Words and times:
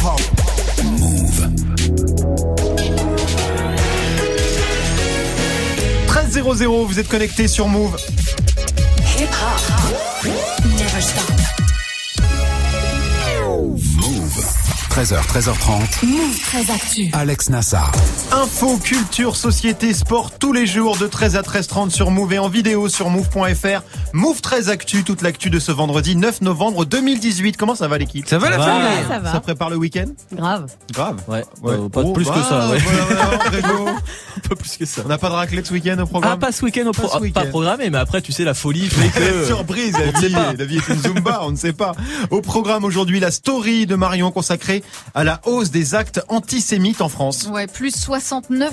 hip-hop. 0.00 0.20
Move. 0.82 1.50
13.00, 6.06 6.86
vous 6.86 6.98
êtes 6.98 7.08
connecté 7.08 7.48
sur 7.48 7.68
Move. 7.68 7.96
Hip 9.18 9.24
hop. 9.24 10.32
Never 10.78 11.00
stop. 11.00 11.30
Move. 13.96 14.44
13h, 14.90 15.26
13h30. 15.26 16.06
Move 16.06 16.40
très 16.40 16.70
actu. 16.70 17.10
Alex 17.12 17.50
Nassar. 17.50 17.92
Info, 18.32 18.78
culture, 18.78 19.36
société, 19.36 19.92
sport 19.92 20.30
tous 20.38 20.52
les 20.52 20.66
jours 20.66 20.96
de 20.96 21.06
13 21.06 21.36
à 21.36 21.42
13h30 21.42 21.90
sur 21.90 22.10
Move 22.10 22.32
et 22.32 22.38
en 22.38 22.48
vidéo 22.48 22.88
sur 22.88 23.10
move.fr. 23.10 23.82
Move 24.12 24.40
13 24.40 24.70
Actu, 24.70 25.04
toute 25.04 25.22
l'actu 25.22 25.50
de 25.50 25.60
ce 25.60 25.70
vendredi 25.70 26.16
9 26.16 26.40
novembre 26.40 26.84
2018. 26.84 27.56
Comment 27.56 27.76
ça 27.76 27.86
va 27.86 27.96
l'équipe? 27.96 28.26
Ça 28.28 28.38
va 28.38 28.50
la 28.50 28.58
famille? 28.58 29.06
ça 29.08 29.18
va. 29.20 29.32
Ça 29.32 29.40
prépare 29.40 29.70
le 29.70 29.76
week-end? 29.76 30.06
Grave. 30.32 30.66
Grave. 30.92 31.20
Ouais, 31.28 31.44
Ouais. 31.62 31.74
euh, 31.74 31.88
pas 31.88 32.00
Oh, 32.02 32.12
plus 32.12 32.24
que 32.24 32.30
bah, 32.30 32.46
ça, 32.48 32.68
ouais. 32.68 32.78
peu 34.48 34.56
plus 34.56 34.76
que 34.78 34.84
ça. 34.84 35.02
On 35.04 35.08
n'a 35.08 35.16
pas 35.18 35.28
de 35.28 35.34
raclette 35.34 35.66
ce 35.68 35.72
week-end 35.72 35.96
au 35.98 36.02
Ah, 36.02 36.06
programme 36.06 36.38
pas 36.40 36.50
ce 36.50 36.64
week-end 36.64 36.86
au 36.86 36.92
Pas 36.92 37.02
pro- 37.02 37.08
ce 37.12 37.16
ah, 37.16 37.20
week-end. 37.20 37.40
pas 37.40 37.46
programmé, 37.46 37.88
mais 37.90 37.98
après, 37.98 38.20
tu 38.20 38.32
sais, 38.32 38.42
la 38.42 38.54
folie 38.54 38.88
fait 38.88 39.08
que. 39.20 39.46
Surprise, 39.46 39.92
la 39.96 40.10
vie, 40.20 40.34
pas. 40.34 40.52
la 40.54 40.64
vie 40.64 40.78
est 40.78 40.88
une 40.88 41.00
Zumba, 41.00 41.40
on 41.44 41.52
ne 41.52 41.56
sait 41.56 41.72
pas. 41.72 41.92
Au 42.30 42.40
programme 42.40 42.84
aujourd'hui, 42.84 43.20
la 43.20 43.30
story 43.30 43.86
de 43.86 43.94
Marion 43.94 44.32
consacrée 44.32 44.82
à 45.14 45.22
la 45.22 45.40
hausse 45.46 45.70
des 45.70 45.94
actes 45.94 46.20
antisémites 46.28 47.00
en 47.00 47.08
France. 47.08 47.46
Ouais, 47.52 47.68
plus 47.68 47.94
69% 47.96 48.70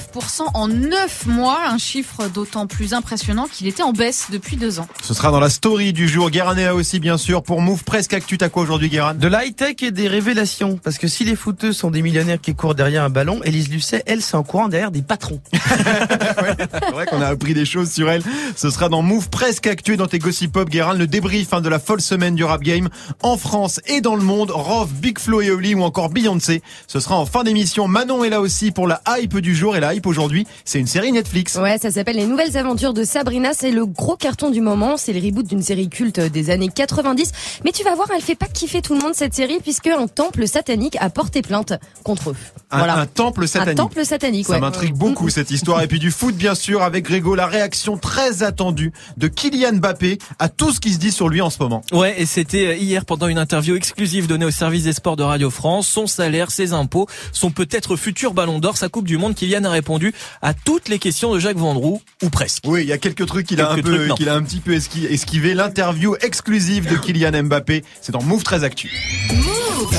en 0.56 0.68
9 0.68 1.26
mois, 1.28 1.60
un 1.70 1.78
chiffre 1.78 2.28
d'autant 2.34 2.66
plus 2.66 2.94
impressionnant 2.96 3.46
qu'il 3.52 3.68
était 3.68 3.84
en 3.84 3.92
baisse 3.94 4.28
depuis 4.32 4.58
deux 4.58 4.80
ans. 4.80 4.88
Ce 5.04 5.14
sera 5.14 5.27
dans 5.32 5.40
la 5.40 5.50
story 5.50 5.94
du 5.94 6.08
jour. 6.08 6.30
Guérin 6.30 6.56
est 6.56 6.66
là 6.66 6.76
aussi, 6.76 7.00
bien 7.00 7.18
sûr, 7.18 7.44
pour 7.44 7.62
Move 7.62 7.84
Presque 7.84 8.14
Actu. 8.14 8.38
T'as 8.38 8.50
quoi 8.50 8.64
aujourd'hui, 8.64 8.88
Guérin? 8.88 9.14
De 9.14 9.28
la 9.28 9.46
high-tech 9.46 9.76
et 9.82 9.92
des 9.92 10.08
révélations. 10.08 10.80
Parce 10.82 10.98
que 10.98 11.08
si 11.08 11.26
les 11.26 11.36
footeux 11.36 11.74
sont 11.74 11.92
des 11.92 12.02
millionnaires 12.02 12.40
qui 12.40 12.56
courent 12.56 12.76
derrière 12.76 13.04
un 13.04 13.10
ballon, 13.10 13.42
Elise 13.44 13.70
Lucet, 13.70 14.04
elle, 14.06 14.22
c'est 14.22 14.36
en 14.36 14.44
courant 14.44 14.70
derrière 14.70 14.92
des 14.92 15.02
patrons. 15.02 15.42
C'est 15.54 16.92
vrai 16.92 17.06
qu'on 17.06 17.22
a 17.22 17.28
appris 17.28 17.54
des 17.54 17.66
choses 17.66 17.92
sur 17.92 18.10
elle. 18.10 18.24
Ce 18.56 18.70
sera 18.70 18.90
dans 18.90 19.02
Move 19.02 19.30
Presque 19.30 19.68
Actu 19.68 19.94
et 19.94 19.98
dans 19.98 20.08
tes 20.08 20.20
Gossip 20.20 20.52
Pop, 20.52 20.70
Guérin, 20.70 20.94
le 20.94 21.08
débrief 21.08 21.54
hein, 21.54 21.62
de 21.62 21.70
la 21.70 21.80
folle 21.80 22.02
semaine 22.02 22.36
du 22.36 22.44
rap 22.44 22.62
game 22.62 22.90
en 23.22 23.38
France 23.38 23.82
et 23.88 24.02
dans 24.02 24.16
le 24.16 24.24
monde. 24.24 24.52
Rov, 24.52 24.92
Big 24.94 25.20
Flo 25.20 25.42
et 25.42 25.52
Oli 25.52 25.76
ou 25.76 25.84
encore 25.84 26.10
Beyoncé. 26.10 26.62
Ce 26.88 27.00
sera 27.00 27.18
en 27.18 27.26
fin 27.26 27.44
d'émission. 27.44 27.88
Manon 27.88 28.24
est 28.24 28.30
là 28.30 28.42
aussi 28.42 28.72
pour 28.72 28.88
la 28.88 29.02
hype 29.08 29.38
du 29.40 29.56
jour 29.56 29.76
et 29.76 29.80
la 29.80 29.94
hype 29.94 30.06
aujourd'hui, 30.06 30.48
c'est 30.64 30.80
une 30.80 30.88
série 30.88 31.12
Netflix. 31.12 31.56
Ouais, 31.56 31.78
ça 31.78 31.92
s'appelle 31.92 32.16
Les 32.16 32.26
Nouvelles 32.26 32.58
Aventures 32.58 32.94
de 32.94 33.04
Sabrina. 33.04 33.52
C'est 33.54 33.72
le 33.72 33.86
gros 33.86 34.16
carton 34.16 34.50
du 34.50 34.62
moment. 34.62 34.96
C'est 34.98 35.17
le 35.20 35.26
reboot 35.28 35.46
d'une 35.48 35.62
série 35.64 35.90
culte 35.90 36.20
des 36.20 36.50
années 36.50 36.70
90. 36.74 37.32
Mais 37.66 37.72
tu 37.72 37.84
vas 37.84 37.96
voir, 37.96 38.08
elle 38.16 38.22
fait 38.22 38.36
pas 38.36 38.48
kiffer 38.48 38.82
tout 38.82 38.94
le 38.96 39.00
monde 39.02 39.14
cette 39.14 39.34
série 39.34 39.60
puisque 39.62 39.88
un 39.88 40.08
temple 40.08 40.48
satanique 40.48 40.98
a 41.00 41.10
porté 41.10 41.42
plainte 41.42 41.74
contre 42.04 42.32
eux. 42.32 42.36
Un, 42.72 42.78
voilà. 42.80 42.98
un 42.98 43.06
temple 43.06 43.44
Un 43.44 43.48
satanique. 43.48 43.78
temple 43.78 44.06
satanique, 44.06 44.48
Ça 44.48 44.60
m'intrigue 44.60 44.94
beaucoup 44.96 45.30
cette 45.30 45.52
histoire. 45.52 45.82
Et 45.82 45.88
puis 45.88 46.00
du 46.00 46.12
foot, 46.12 46.36
bien 46.36 46.56
sûr, 46.56 46.82
avec 46.84 47.06
Grégo, 47.06 47.36
la 47.36 47.48
réaction 47.48 47.98
très 47.98 48.44
attendue 48.44 48.92
de 49.18 49.28
Kylian 49.28 49.74
Mbappé 49.78 50.18
à 50.40 50.50
tout 50.50 50.72
ce 50.72 50.80
qui 50.80 50.94
se 50.94 50.98
dit 51.00 51.12
sur 51.12 51.30
lui 51.30 51.42
en 51.42 51.50
ce 51.50 51.58
moment. 51.60 51.82
Ouais, 51.92 52.16
et 52.22 52.26
c'était 52.26 52.68
euh, 52.68 52.76
hier 52.76 53.06
pendant 53.06 53.28
une 53.28 53.38
interview 53.38 53.76
exclusive 53.76 54.28
donnée 54.28 54.46
au 54.46 54.52
service 54.52 54.84
des 54.84 54.94
sports 54.94 55.16
de 55.16 55.24
Radio 55.24 55.50
France. 55.50 55.88
Son 55.88 56.08
salaire, 56.08 56.52
ses 56.52 56.74
impôts, 56.74 57.08
son 57.32 57.52
peut-être 57.52 57.96
futur 57.96 58.34
ballon 58.34 58.60
d'or, 58.60 58.78
sa 58.78 58.90
Coupe 58.90 59.06
du 59.08 59.18
Monde. 59.18 59.36
Kylian 59.36 59.64
a 59.64 59.70
répondu 59.70 60.14
à 60.42 60.54
toutes 60.54 60.90
les 60.90 61.00
questions 61.00 61.34
de 61.34 61.40
Jacques 61.40 61.58
Vendroux, 61.58 62.02
ou 62.24 62.30
presque. 62.30 62.64
Oui, 62.68 62.82
il 62.82 62.88
y 62.88 62.92
a 62.94 62.98
quelques 62.98 63.26
trucs 63.26 63.48
qu'il 63.48 63.62
a 63.62 63.72
un 63.72 63.82
peu, 63.82 64.08
qu'il 64.16 64.28
a 64.30 64.36
un 64.36 64.42
petit 64.44 64.60
peu 64.60 64.74
esqui- 64.76 65.07
esquivé. 65.12 65.54
L'interview 65.54 66.16
exclusive 66.22 66.90
de 66.90 66.98
Kylian 66.98 67.44
Mbappé, 67.44 67.84
c'est 68.02 68.12
dans 68.12 68.24
Move 68.24 68.44
13 68.44 68.64
Actu. 68.64 68.92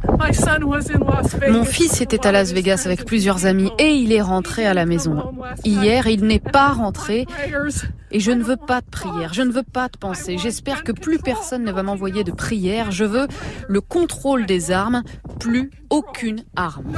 Mon 1.48 1.64
fils 1.64 2.00
était 2.00 2.26
à 2.26 2.32
Las 2.32 2.52
Vegas 2.52 2.82
avec 2.84 3.04
plusieurs 3.04 3.46
amis 3.46 3.70
et 3.78 3.90
il 3.90 4.10
est 4.10 4.20
rentré 4.20 4.66
à 4.66 4.74
la 4.74 4.84
maison. 4.84 5.32
Hier, 5.64 6.08
il 6.08 6.24
n'est 6.24 6.40
pas 6.40 6.72
rentré 6.72 7.24
et 8.10 8.18
je 8.18 8.32
ne 8.32 8.42
veux 8.42 8.56
pas 8.56 8.80
de 8.80 8.86
prière, 8.90 9.32
je 9.32 9.42
ne 9.42 9.52
veux 9.52 9.62
pas 9.62 9.86
de 9.86 9.96
pensée. 9.96 10.38
J'espère 10.38 10.82
que 10.82 10.90
plus 10.90 11.20
personne 11.20 11.62
ne 11.62 11.70
va 11.70 11.84
m'envoyer 11.84 12.24
de 12.24 12.32
prière. 12.32 12.90
Je 12.90 13.04
veux 13.04 13.28
le 13.68 13.80
contrôle 13.80 14.44
des 14.46 14.72
armes, 14.72 15.04
plus 15.38 15.70
aucune 15.88 16.42
arme. 16.56 16.92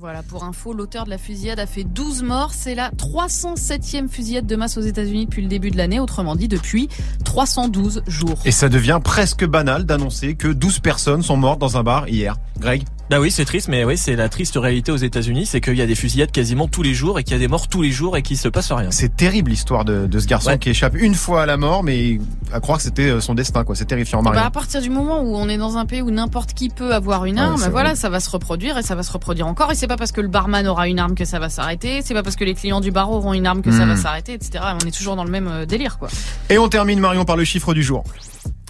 Voilà, 0.00 0.22
pour 0.22 0.44
info, 0.44 0.72
l'auteur 0.72 1.04
de 1.04 1.10
la 1.10 1.18
fusillade 1.18 1.60
a 1.60 1.66
fait 1.66 1.84
12 1.84 2.22
morts. 2.22 2.54
C'est 2.54 2.74
la 2.74 2.90
307e 2.92 4.08
fusillade 4.08 4.46
de 4.46 4.56
masse 4.56 4.78
aux 4.78 4.80
États-Unis 4.80 5.26
depuis 5.26 5.42
le 5.42 5.48
début 5.48 5.70
de 5.70 5.76
l'année, 5.76 6.00
autrement 6.00 6.36
dit 6.36 6.48
depuis 6.48 6.88
312 7.26 8.04
jours. 8.06 8.38
Et 8.46 8.50
ça 8.50 8.70
devient 8.70 8.98
presque 9.04 9.44
banal 9.44 9.84
d'annoncer 9.84 10.36
que 10.36 10.48
12 10.48 10.78
personnes 10.78 11.22
sont 11.22 11.36
mortes 11.36 11.58
dans 11.58 11.76
un 11.76 11.82
bar 11.82 12.08
hier. 12.08 12.36
Greg 12.58 12.84
Bah 13.10 13.18
oui, 13.18 13.32
c'est 13.32 13.44
triste, 13.44 13.66
mais 13.66 13.82
oui, 13.84 13.98
c'est 13.98 14.14
la 14.14 14.28
triste 14.28 14.54
réalité 14.56 14.92
aux 14.92 14.96
États-Unis, 14.96 15.44
c'est 15.44 15.60
qu'il 15.60 15.74
y 15.74 15.82
a 15.82 15.86
des 15.86 15.96
fusillades 15.96 16.30
quasiment 16.30 16.68
tous 16.68 16.84
les 16.84 16.94
jours 16.94 17.18
et 17.18 17.24
qu'il 17.24 17.32
y 17.32 17.36
a 17.36 17.40
des 17.40 17.48
morts 17.48 17.66
tous 17.66 17.82
les 17.82 17.90
jours 17.90 18.16
et 18.16 18.22
qu'il 18.22 18.36
se 18.38 18.46
passe 18.46 18.70
rien. 18.70 18.92
C'est 18.92 19.16
terrible 19.16 19.50
l'histoire 19.50 19.84
de, 19.84 20.06
de 20.06 20.18
ce 20.20 20.28
garçon 20.28 20.50
Ouais. 20.50 20.58
qui 20.60 20.70
échappe 20.70 20.94
une 20.94 21.16
fois 21.16 21.42
à 21.42 21.46
la 21.46 21.56
mort, 21.56 21.82
mais 21.82 22.20
à 22.52 22.60
croire 22.60 22.78
que 22.78 22.84
c'était 22.84 23.10
euh, 23.10 23.20
son 23.20 23.34
destin, 23.34 23.64
quoi. 23.64 23.74
C'est 23.74 23.86
terrifiant, 23.86 24.22
Bah, 24.22 24.30
Marion. 24.30 24.46
à 24.46 24.50
partir 24.52 24.80
du 24.80 24.90
moment 24.90 25.22
où 25.22 25.34
on 25.34 25.48
est 25.48 25.56
dans 25.58 25.76
un 25.76 25.86
pays 25.86 26.02
où 26.02 26.10
n'importe 26.12 26.54
qui 26.54 26.68
peut 26.68 26.94
avoir 26.94 27.24
une 27.24 27.34
Ouais, 27.34 27.40
arme, 27.40 27.56
c'est 27.58 27.68
voilà, 27.68 27.88
vrai. 27.90 27.96
ça 27.96 28.10
va 28.10 28.20
se 28.20 28.30
reproduire 28.30 28.78
et 28.78 28.82
ça 28.84 28.94
va 28.94 29.02
se 29.02 29.10
reproduire 29.10 29.48
encore. 29.48 29.72
Et 29.72 29.74
c'est 29.74 29.88
pas 29.88 29.96
parce 29.96 30.12
que 30.12 30.20
le 30.20 30.28
barman 30.28 30.64
aura 30.68 30.86
une 30.86 31.00
arme 31.00 31.16
que 31.16 31.24
ça 31.24 31.40
va 31.40 31.48
s'arrêter. 31.48 32.02
C'est 32.04 32.14
pas 32.14 32.22
parce 32.22 32.36
que 32.36 32.44
les 32.44 32.54
clients 32.54 32.80
du 32.80 32.92
bar 32.92 33.10
auront 33.10 33.34
une 33.34 33.46
arme 33.48 33.62
que 33.62 33.72
ça 33.72 33.86
Hmm. 33.86 33.88
va 33.88 33.96
s'arrêter, 33.96 34.34
etc. 34.34 34.62
On 34.80 34.86
est 34.86 34.96
toujours 34.96 35.16
dans 35.16 35.24
le 35.24 35.32
même 35.32 35.48
euh, 35.48 35.66
délire, 35.66 35.98
quoi. 35.98 36.08
Et 36.48 36.58
on 36.58 36.68
termine, 36.68 37.00
Marion, 37.00 37.24
par 37.24 37.36
le 37.36 37.42
chiffre 37.42 37.74
du 37.74 37.82
jour. 37.82 38.04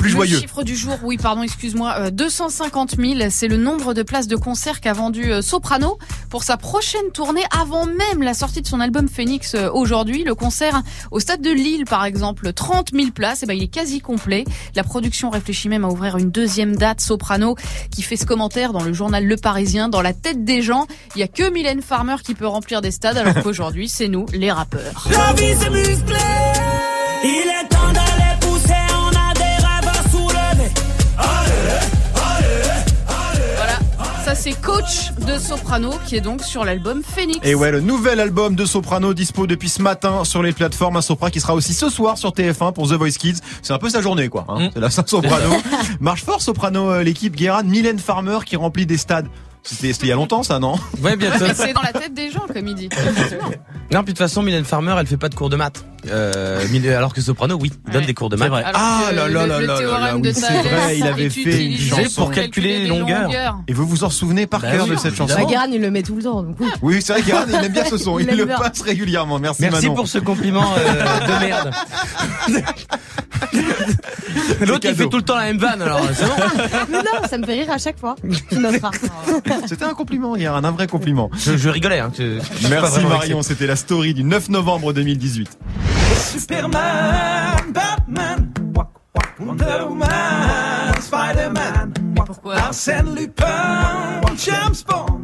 Plus 0.01 0.09
joyeux. 0.09 0.37
Le 0.37 0.41
chiffre 0.41 0.63
du 0.63 0.75
jour, 0.75 0.97
oui, 1.03 1.19
pardon, 1.19 1.43
excuse-moi, 1.43 1.95
euh, 1.99 2.11
250 2.11 2.97
000, 2.99 3.21
c'est 3.29 3.49
le 3.49 3.59
nombre 3.59 3.93
de 3.93 4.03
places 4.03 4.29
de 4.29 4.37
concert 4.37 4.81
qu'a 4.81 4.95
vendu 4.95 5.31
euh, 5.31 5.43
Soprano 5.43 5.99
pour 6.31 6.43
sa 6.43 6.57
prochaine 6.57 7.11
tournée 7.13 7.45
avant 7.51 7.85
même 7.85 8.23
la 8.23 8.33
sortie 8.33 8.63
de 8.63 8.67
son 8.67 8.81
album 8.81 9.11
Phoenix 9.11 9.55
euh, 9.55 9.69
aujourd'hui. 9.71 10.25
Le 10.25 10.35
concert 10.35 10.83
au 11.11 11.21
stade 11.21 11.43
de 11.43 11.51
Lille, 11.51 11.85
par 11.85 12.07
exemple, 12.07 12.51
30 12.55 12.93
000 12.95 13.11
places, 13.11 13.43
et 13.43 13.47
ben 13.47 13.53
il 13.53 13.63
est 13.63 13.69
quasi 13.69 14.01
complet. 14.01 14.47
La 14.75 14.85
production 14.85 15.29
réfléchit 15.29 15.69
même 15.69 15.85
à 15.85 15.89
ouvrir 15.89 16.17
une 16.17 16.31
deuxième 16.31 16.77
date. 16.77 17.03
Soprano 17.03 17.57
qui 17.91 18.01
fait 18.01 18.17
ce 18.17 18.25
commentaire 18.25 18.73
dans 18.73 18.83
le 18.83 18.95
journal 18.95 19.27
Le 19.27 19.37
Parisien, 19.37 19.91
dans 19.91 20.01
la 20.01 20.15
tête 20.15 20.45
des 20.45 20.63
gens, 20.63 20.87
il 21.15 21.21
y 21.21 21.23
a 21.23 21.29
que 21.29 21.51
Mylène 21.51 21.83
Farmer 21.83 22.17
qui 22.25 22.35
peut 22.35 22.47
remplir 22.47 22.81
des 22.81 22.91
stades, 22.91 23.19
alors 23.19 23.35
qu'aujourd'hui 23.43 23.87
c'est 23.87 24.09
nous, 24.09 24.25
les 24.33 24.51
rappeurs. 24.51 25.09
La 25.11 25.35
vie 25.35 25.55
c'est 25.59 25.69
musclé. 25.69 26.17
Il 27.23 27.51
est 27.51 27.70
c'est 34.51 34.61
Coach 34.61 35.13
de 35.27 35.39
Soprano 35.39 35.91
qui 36.07 36.17
est 36.17 36.21
donc 36.21 36.43
sur 36.43 36.65
l'album 36.65 37.03
Phoenix. 37.03 37.39
Et 37.43 37.55
ouais, 37.55 37.71
le 37.71 37.81
nouvel 37.81 38.21
album 38.21 38.55
de 38.55 38.65
Soprano 38.65 39.15
dispo 39.15 39.47
depuis 39.47 39.69
ce 39.69 39.83
matin 39.83 40.25
sur 40.25 40.43
les 40.43 40.53
plateformes. 40.53 40.97
Un 40.97 41.03
Sopra 41.03 41.31
qui 41.31 41.41
sera 41.41 41.55
aussi 41.55 41.75
ce 41.75 41.89
soir 41.89 42.19
sur 42.19 42.31
TF1 42.31 42.73
pour 42.73 42.89
The 42.89 42.93
Voice 42.93 43.19
Kids. 43.19 43.41
C'est 43.63 43.73
un 43.73 43.79
peu 43.79 43.89
sa 43.89 44.01
journée, 44.01 44.29
quoi. 44.29 44.47
Hein. 44.49 44.67
Mm. 44.67 44.71
C'est 44.75 44.81
la 44.81 44.91
Saint-Soprano. 44.91 45.51
Marche 46.01 46.25
fort, 46.25 46.41
Soprano, 46.41 46.91
euh, 46.91 47.03
l'équipe 47.03 47.37
Guérin. 47.37 47.63
Mylène 47.63 47.99
Farmer 47.99 48.39
qui 48.45 48.57
remplit 48.57 48.87
des 48.87 48.97
stades. 48.97 49.29
C'était 49.63 49.91
il 49.91 50.09
y 50.09 50.13
a 50.13 50.17
longtemps, 50.17 50.43
ça, 50.43 50.59
non? 50.59 50.77
Ouais, 51.03 51.17
bientôt. 51.17 51.45
Mais 51.47 51.55
c'est 51.55 51.73
dans 51.73 51.83
la 51.83 51.93
tête 51.93 52.15
des 52.15 52.31
gens, 52.31 52.47
comme 52.53 52.67
il 52.67 52.75
dit. 52.75 52.89
Non, 53.93 54.03
puis 54.03 54.13
de 54.15 54.19
toute 54.19 54.19
façon, 54.19 54.43
Mylène 54.43 54.65
Farmer, 54.65 54.95
elle 54.99 55.07
fait 55.07 55.17
pas 55.17 55.29
de 55.29 55.35
cours 55.35 55.51
de 55.51 55.57
maths. 55.57 55.85
Euh, 56.09 56.67
Mil- 56.71 56.89
alors 56.91 57.13
que 57.13 57.21
Soprano, 57.21 57.59
oui, 57.61 57.71
donne 57.93 58.01
Ouais. 58.03 58.07
des 58.07 58.15
cours 58.15 58.29
de 58.31 58.37
maths. 58.37 58.51
Ah 58.75 59.11
là 59.13 59.29
là 59.29 59.47
là 59.47 59.61
là 59.61 60.17
oui, 60.17 60.33
c'est 60.35 60.41
vrai, 60.63 60.99
il 60.99 61.07
avait 61.07 61.29
fait 61.31 61.65
une 61.67 61.79
chanson. 61.79 62.23
pour 62.23 62.31
calculer 62.31 62.81
les 62.81 62.87
longueurs. 62.89 63.59
Et 63.69 63.73
vous 63.73 63.87
vous 63.87 64.05
en 64.05 64.11
souvenez 64.11 64.47
par 64.47 64.61
Bah 64.61 64.71
cœur 64.73 64.85
oui, 64.85 64.91
de 64.93 64.97
cette 64.97 65.15
chanson 65.15 65.35
Bah, 65.47 65.67
il 65.71 65.81
le 65.81 65.91
met 65.91 66.03
tout 66.03 66.17
le 66.17 66.23
temps, 66.23 66.43
donc 66.43 66.57
oui. 66.61 66.67
Oui, 66.83 67.03
c'est 67.03 67.21
vrai, 67.21 67.23
il 67.49 67.55
aime 67.65 67.73
bien 67.73 67.85
ce 67.85 67.97
son. 67.99 68.19
Il 68.19 68.29
Il, 68.31 68.37
le 68.37 68.45
bien. 68.47 68.57
passe 68.59 68.81
régulièrement. 68.83 69.39
Merci, 69.39 69.63
Merci 69.63 69.83
Manon. 69.87 69.95
pour 69.95 70.09
ce 70.09 70.19
compliment 70.19 70.73
euh, 70.79 71.27
de 71.27 71.45
merde. 71.47 71.71
L'autre, 74.61 74.87
il 74.89 74.95
fait 74.95 75.09
tout 75.09 75.17
le 75.17 75.23
temps 75.23 75.37
la 75.37 75.45
même 75.45 75.59
vanne, 75.59 75.83
alors 75.83 76.01
c'est 76.15 76.25
bon. 76.27 76.33
Mais 76.91 76.99
non, 76.99 77.27
ça 77.29 77.39
me 77.39 77.45
fait 77.45 77.53
rire 77.63 77.71
à 77.71 77.79
chaque 77.79 77.99
fois. 77.99 78.17
C'était 79.67 79.85
un 79.85 79.95
compliment, 79.95 80.37
Guérin, 80.37 80.63
un 80.63 80.71
vrai 80.71 80.87
compliment. 80.87 81.31
Je, 81.37 81.57
je 81.57 81.69
rigolais. 81.69 81.99
Hein, 82.01 82.13
Merci 82.69 83.01
Marion, 83.01 83.43
c'était 83.43 83.67
la 83.67 83.77
story 83.77 84.15
du 84.15 84.25
9 84.25 84.51
novembre 84.51 84.93
2018. 84.93 85.59
Superman, 86.17 87.73
Batman, 87.73 88.53
Wonder 89.39 89.87
Woman, 89.89 91.01
Spider-Man, 91.01 91.95
Arsène 92.45 93.15
Lupin, 93.15 94.21
James 94.37 94.83
Bond. 94.87 95.20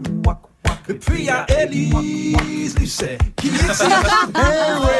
Puis 1.06 1.20
il 1.20 1.24
y 1.24 1.30
a 1.30 1.46
Elise 1.48 2.78
Lucet 2.78 3.18
qui 3.36 3.48
Eh 3.48 4.38
ouais, 4.38 4.90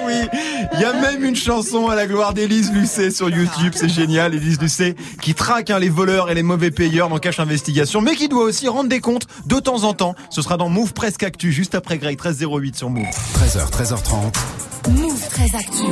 eh 0.00 0.06
oui, 0.06 0.38
il 0.74 0.80
y 0.80 0.84
a 0.84 0.92
même 0.92 1.24
une 1.24 1.36
chanson 1.36 1.88
à 1.88 1.94
la 1.94 2.06
gloire 2.06 2.34
d'Élise 2.34 2.72
Lucet 2.72 3.10
sur 3.10 3.28
YouTube, 3.28 3.72
c'est 3.74 3.88
génial, 3.88 4.34
Élise 4.34 4.60
Lucet 4.60 4.94
qui 5.20 5.34
traque 5.34 5.70
hein, 5.70 5.78
les 5.78 5.88
voleurs 5.88 6.30
et 6.30 6.34
les 6.34 6.42
mauvais 6.42 6.70
payeurs 6.70 7.08
dans 7.08 7.18
Cache 7.18 7.40
Investigation, 7.40 8.00
mais 8.00 8.14
qui 8.14 8.28
doit 8.28 8.44
aussi 8.44 8.68
rendre 8.68 8.88
des 8.88 9.00
comptes 9.00 9.26
de 9.46 9.58
temps 9.58 9.84
en 9.84 9.94
temps. 9.94 10.14
Ce 10.30 10.42
sera 10.42 10.56
dans 10.56 10.68
Move 10.68 10.92
Presque 10.92 11.22
Actu, 11.22 11.52
juste 11.52 11.74
après 11.74 11.98
Greg 11.98 12.18
1308 12.18 12.76
sur 12.76 12.90
Move. 12.90 13.06
13h, 13.34 13.70
13h30. 13.70 14.32
Move 14.88 15.28
très 15.28 15.54
actu. 15.56 15.84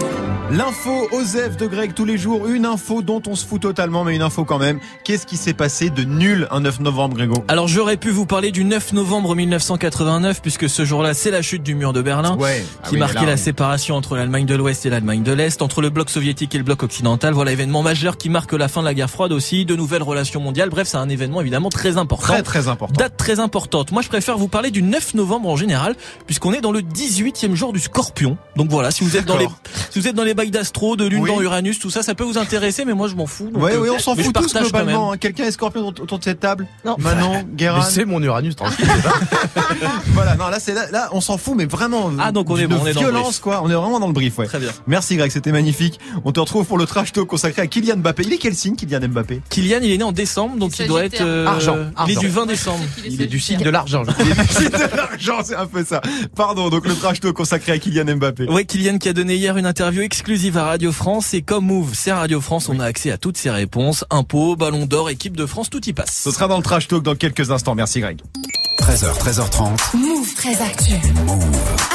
L'info 0.50 1.08
Osef 1.12 1.56
de 1.56 1.66
Greg 1.66 1.92
tous 1.92 2.04
les 2.04 2.16
jours, 2.16 2.46
une 2.46 2.64
info 2.64 3.02
dont 3.02 3.20
on 3.26 3.34
se 3.34 3.44
fout 3.44 3.60
totalement, 3.60 4.04
mais 4.04 4.14
une 4.14 4.22
info 4.22 4.44
quand 4.44 4.58
même. 4.58 4.78
Qu'est-ce 5.04 5.26
qui 5.26 5.36
s'est 5.36 5.52
passé 5.52 5.90
de 5.90 6.04
nul 6.04 6.46
un 6.50 6.60
9 6.60 6.80
novembre, 6.80 7.16
Grégo? 7.16 7.44
Alors 7.48 7.68
j'aurais 7.68 7.96
pu 7.98 8.10
vous 8.10 8.24
parler 8.26 8.52
du 8.52 8.64
9 8.64 8.94
novembre 8.94 9.34
1989 9.56 10.40
puisque 10.42 10.68
ce 10.68 10.84
jour-là 10.84 11.14
c'est 11.14 11.30
la 11.30 11.42
chute 11.42 11.62
du 11.62 11.74
mur 11.74 11.92
de 11.92 12.02
Berlin. 12.02 12.36
Ouais, 12.36 12.64
qui 12.88 12.96
marquait 12.96 13.26
la 13.26 13.36
séparation 13.36 13.96
entre 13.96 14.16
l'Allemagne 14.16 14.46
de 14.46 14.54
l'Ouest 14.54 14.86
et 14.86 14.90
l'Allemagne 14.90 15.22
de 15.22 15.32
l'Est, 15.32 15.62
entre 15.62 15.80
le 15.82 15.90
bloc 15.90 16.10
soviétique 16.10 16.54
et 16.54 16.58
le 16.58 16.64
bloc 16.64 16.82
occidental. 16.82 17.34
Voilà, 17.34 17.52
événement 17.52 17.82
majeur 17.82 18.16
qui 18.16 18.28
marque 18.28 18.52
la 18.52 18.68
fin 18.68 18.80
de 18.80 18.86
la 18.86 18.94
guerre 18.94 19.10
froide 19.10 19.32
aussi, 19.32 19.64
de 19.64 19.74
nouvelles 19.76 20.02
relations 20.02 20.40
mondiales. 20.40 20.70
Bref, 20.70 20.88
c'est 20.88 20.96
un 20.96 21.08
événement 21.08 21.40
évidemment 21.40 21.68
très 21.68 21.96
important. 21.96 22.26
Très 22.32 22.42
très 22.42 22.68
important. 22.68 22.94
Date 22.98 23.16
très 23.16 23.40
importante. 23.40 23.92
Moi, 23.92 24.02
je 24.02 24.08
préfère 24.08 24.38
vous 24.38 24.48
parler 24.48 24.70
du 24.70 24.82
9 24.82 25.14
novembre 25.14 25.48
en 25.48 25.56
général, 25.56 25.94
puisqu'on 26.26 26.52
est 26.52 26.60
dans 26.60 26.72
le 26.72 26.80
18e 26.80 27.54
jour 27.54 27.72
du 27.72 27.80
Scorpion. 27.80 28.36
Donc 28.56 28.70
voilà, 28.70 28.90
si 28.90 29.04
vous 29.04 29.16
êtes 29.16 29.24
dans 29.26 29.36
les, 29.38 29.48
si 29.90 30.00
vous 30.00 30.08
êtes 30.08 30.14
dans 30.14 30.24
les 30.24 30.34
bails 30.34 30.50
d'astro, 30.50 30.96
de 30.96 31.04
lune 31.06 31.22
Oui. 31.22 31.30
dans 31.30 31.40
Uranus, 31.40 31.78
tout 31.78 31.90
ça, 31.90 32.02
ça 32.02 32.14
peut 32.14 32.24
vous 32.24 32.38
intéresser, 32.38 32.84
mais 32.84 32.94
moi 32.94 33.08
je 33.08 33.14
m'en 33.14 33.26
fous. 33.26 33.50
Donc, 33.50 33.62
Ouais, 33.62 33.74
euh, 33.74 33.80
oui, 33.80 33.88
on 33.90 33.98
s'en 33.98 34.14
fout 34.14 34.24
je 34.24 34.30
tous 34.30 34.54
globalement. 34.54 35.12
hein. 35.12 35.16
Quelqu'un 35.16 35.44
est 35.44 35.50
scorpion 35.50 35.86
autour 35.86 36.18
de 36.18 36.24
cette 36.24 36.40
table 36.40 36.66
Non. 36.84 36.96
Manon, 36.98 37.44
Guérin. 37.54 37.82
C'est 37.82 38.04
mon 38.04 38.22
Uranus, 38.22 38.56
tranquille. 38.56 38.86
Voilà, 40.12 40.34
non, 40.36 40.48
là, 40.48 40.58
c'est 40.60 40.74
là, 40.74 40.90
là, 40.90 41.08
on 41.12 41.20
s'en 41.20 41.36
fout, 41.38 41.54
mais 41.56 41.66
vraiment. 41.66 42.10
Ah, 42.18 42.32
donc 42.32 42.48
on 42.50 42.56
est 42.56 42.66
bon, 42.66 42.76
on 42.82 42.86
est 42.86 42.92
dans 42.94 43.00
le 43.02 43.06
violence, 43.08 43.24
brief. 43.26 43.40
quoi. 43.40 43.60
On 43.62 43.70
est 43.70 43.74
vraiment 43.74 44.00
dans 44.00 44.06
le 44.06 44.12
brief, 44.12 44.38
ouais. 44.38 44.46
Très 44.46 44.58
bien. 44.58 44.70
Merci, 44.86 45.16
Greg, 45.16 45.30
c'était 45.30 45.52
magnifique. 45.52 45.98
On 46.24 46.32
te 46.32 46.40
retrouve 46.40 46.66
pour 46.66 46.78
le 46.78 46.86
trash 46.86 47.12
talk 47.12 47.26
consacré 47.26 47.62
à 47.62 47.66
Kylian 47.66 47.96
Mbappé. 47.98 48.22
Il 48.24 48.32
est 48.32 48.38
quel 48.38 48.54
signe, 48.54 48.76
Kylian 48.76 49.08
Mbappé? 49.08 49.42
Kylian, 49.50 49.78
il 49.82 49.90
est 49.92 49.98
né 49.98 50.04
en 50.04 50.12
décembre, 50.12 50.56
donc 50.56 50.78
Il 50.78 50.82
il, 50.86 50.88
doit 50.88 51.04
être 51.04 51.20
euh, 51.20 51.46
Argent, 51.46 51.76
Il 52.06 52.12
est 52.12 52.20
du 52.20 52.28
20 52.28 52.46
décembre. 52.46 52.80
Il 53.04 53.20
est 53.20 53.26
du 53.26 53.40
signe 53.40 53.60
de 53.60 53.70
l'argent. 53.70 54.02
je- 54.04 54.12
C'est 54.50 54.72
de 54.72 54.96
l'argent, 54.96 55.38
c'est 55.44 55.56
un 55.56 55.66
peu 55.66 55.84
ça. 55.84 56.00
Pardon, 56.34 56.68
donc 56.70 56.86
le 56.86 56.94
trash 56.94 57.20
talk 57.20 57.34
consacré 57.34 57.72
à 57.72 57.78
Kylian 57.78 58.16
Mbappé. 58.16 58.48
Ouais, 58.48 58.64
Kylian 58.64 58.98
qui 58.98 59.08
a 59.08 59.12
donné 59.12 59.34
hier 59.36 59.56
une 59.56 59.66
interview 59.66 60.02
exclusive 60.02 60.56
à 60.56 60.64
Radio 60.64 60.92
France 60.92 61.34
et 61.34 61.42
comme 61.42 61.66
Move, 61.66 61.90
c'est 61.94 62.12
Radio 62.12 62.40
France, 62.40 62.68
on 62.68 62.78
a 62.80 62.84
accès 62.84 63.10
à 63.10 63.18
toutes 63.18 63.36
ses 63.36 63.50
réponses, 63.50 64.04
impôts, 64.10 64.56
ballon 64.56 64.86
d'or, 64.86 65.10
équipe 65.10 65.36
de 65.36 65.46
France, 65.46 65.68
tout 65.70 65.84
y 65.88 65.92
passe. 65.92 66.20
Ce 66.24 66.30
sera 66.30 66.48
dans 66.48 66.56
le 66.56 66.62
trash 66.62 66.88
talk 66.88 67.02
dans 67.02 67.14
quelques 67.14 67.50
instants. 67.50 67.74
Merci, 67.74 68.00
Greg. 68.00 68.20
13h, 68.78 69.18
13h30. 69.18 69.96
Move 69.96 70.34
très 70.34 70.62
actu. 70.62 70.94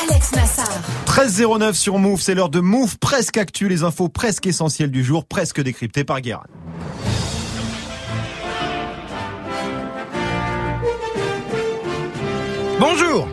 Alex 0.02 0.32
Nassar. 0.34 0.82
13.09 1.06 1.74
sur 1.74 1.98
Move, 2.00 2.22
c'est 2.22 2.36
l'heure 2.36 2.50
de 2.50 2.60
Move 2.60 2.98
presque 3.00 3.38
actu, 3.38 3.68
les 3.68 3.84
infos 3.84 4.10
presque 4.10 4.46
essentielles 4.48 4.92
du 4.92 5.04
jour, 5.04 5.26
presque 5.26 5.62
décryptées 5.62 6.04
par 6.04 6.22
Guérin. 6.22 6.44
Bonjour 12.80 13.28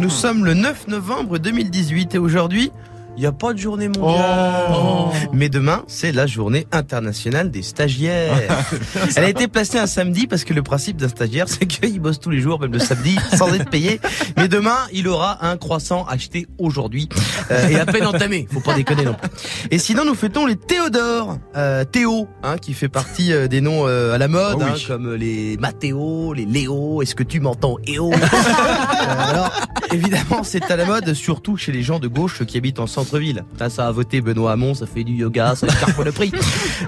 Nous 0.00 0.10
sommes 0.10 0.44
le 0.44 0.54
9 0.54 0.88
novembre 0.88 1.38
2018 1.38 2.14
et 2.14 2.18
aujourd'hui, 2.18 2.72
il 3.16 3.20
n'y 3.20 3.26
a 3.26 3.32
pas 3.32 3.52
de 3.52 3.58
journée 3.58 3.88
mondiale. 3.88 4.70
Oh. 4.74 5.08
Mais 5.32 5.48
demain, 5.48 5.84
c'est 5.86 6.12
la 6.12 6.26
journée 6.26 6.66
internationale 6.72 7.50
des 7.50 7.62
stagiaires. 7.62 8.36
Elle 9.16 9.24
a 9.24 9.28
été 9.28 9.48
placée 9.48 9.78
un 9.78 9.86
samedi 9.86 10.26
parce 10.26 10.44
que 10.44 10.52
le 10.52 10.62
principe 10.62 10.96
d'un 10.96 11.08
stagiaire, 11.08 11.46
c'est 11.48 11.66
qu'il 11.66 12.00
bosse 12.00 12.18
tous 12.20 12.30
les 12.30 12.40
jours, 12.40 12.60
même 12.60 12.72
le 12.72 12.78
samedi, 12.78 13.16
sans 13.36 13.52
être 13.54 13.70
payé. 13.70 14.00
Mais 14.36 14.48
demain, 14.48 14.76
il 14.92 15.06
aura 15.08 15.46
un 15.46 15.56
croissant 15.56 16.04
acheté 16.06 16.46
aujourd'hui 16.58 17.08
euh, 17.50 17.68
et 17.68 17.76
à 17.78 17.86
peine 17.86 18.06
entamé. 18.06 18.48
Faut 18.52 18.60
pas 18.60 18.74
déconner 18.74 19.04
non 19.04 19.14
plus. 19.14 19.30
Et 19.70 19.78
sinon, 19.78 20.04
nous 20.04 20.14
fêtons 20.14 20.46
les 20.46 20.56
Théodore, 20.56 21.38
euh, 21.56 21.84
Théo, 21.84 22.28
hein, 22.42 22.56
qui 22.58 22.74
fait 22.74 22.88
partie 22.88 23.32
euh, 23.32 23.46
des 23.48 23.60
noms 23.60 23.86
à 23.86 24.18
la 24.18 24.28
mode, 24.28 24.56
Oh 24.58 24.62
oui. 24.64 24.70
hein, 24.72 24.84
comme 24.88 25.14
les 25.14 25.56
Mathéo, 25.58 26.32
les 26.32 26.46
Léo. 26.46 27.02
Est-ce 27.02 27.14
que 27.14 27.22
tu 27.22 27.40
m'entends, 27.40 27.76
Éo 27.86 28.12
Euh, 28.12 29.30
Alors, 29.30 29.50
évidemment, 29.92 30.42
c'est 30.42 30.70
à 30.70 30.76
la 30.76 30.84
mode, 30.84 31.14
surtout 31.14 31.56
chez 31.56 31.72
les 31.72 31.82
gens 31.82 31.98
de 31.98 32.08
gauche 32.08 32.44
qui 32.44 32.56
habitent 32.58 32.80
en 32.80 32.86
centre 32.86 33.03
centre-ville. 33.04 33.44
Là, 33.58 33.70
ça 33.70 33.86
a 33.86 33.92
voté 33.92 34.20
Benoît 34.20 34.52
Hamon, 34.52 34.74
ça 34.74 34.86
fait 34.86 35.04
du 35.04 35.12
yoga, 35.14 35.54
ça 35.54 35.66
écarte 35.66 35.98
le 35.98 36.12
prix. 36.12 36.32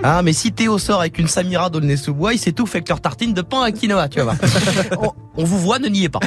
Ah, 0.03 0.23
mais 0.23 0.33
si 0.33 0.53
Théo 0.53 0.79
sort 0.79 1.01
avec 1.01 1.19
une 1.19 1.29
Samira 1.29 1.71
d'Aulnay-sous-Bois, 1.71 2.35
il 2.35 2.39
s'étouffe 2.39 2.75
avec 2.75 2.89
leur 2.89 3.01
tartine 3.01 3.35
de 3.35 3.43
pain 3.43 3.63
à 3.63 3.73
quinoa, 3.73 4.09
tu 4.09 4.21
voir. 4.21 4.37
On, 5.01 5.13
on 5.37 5.45
vous 5.45 5.59
voit, 5.59 5.79
ne 5.79 5.89
niez 5.89 6.09
pas. 6.09 6.21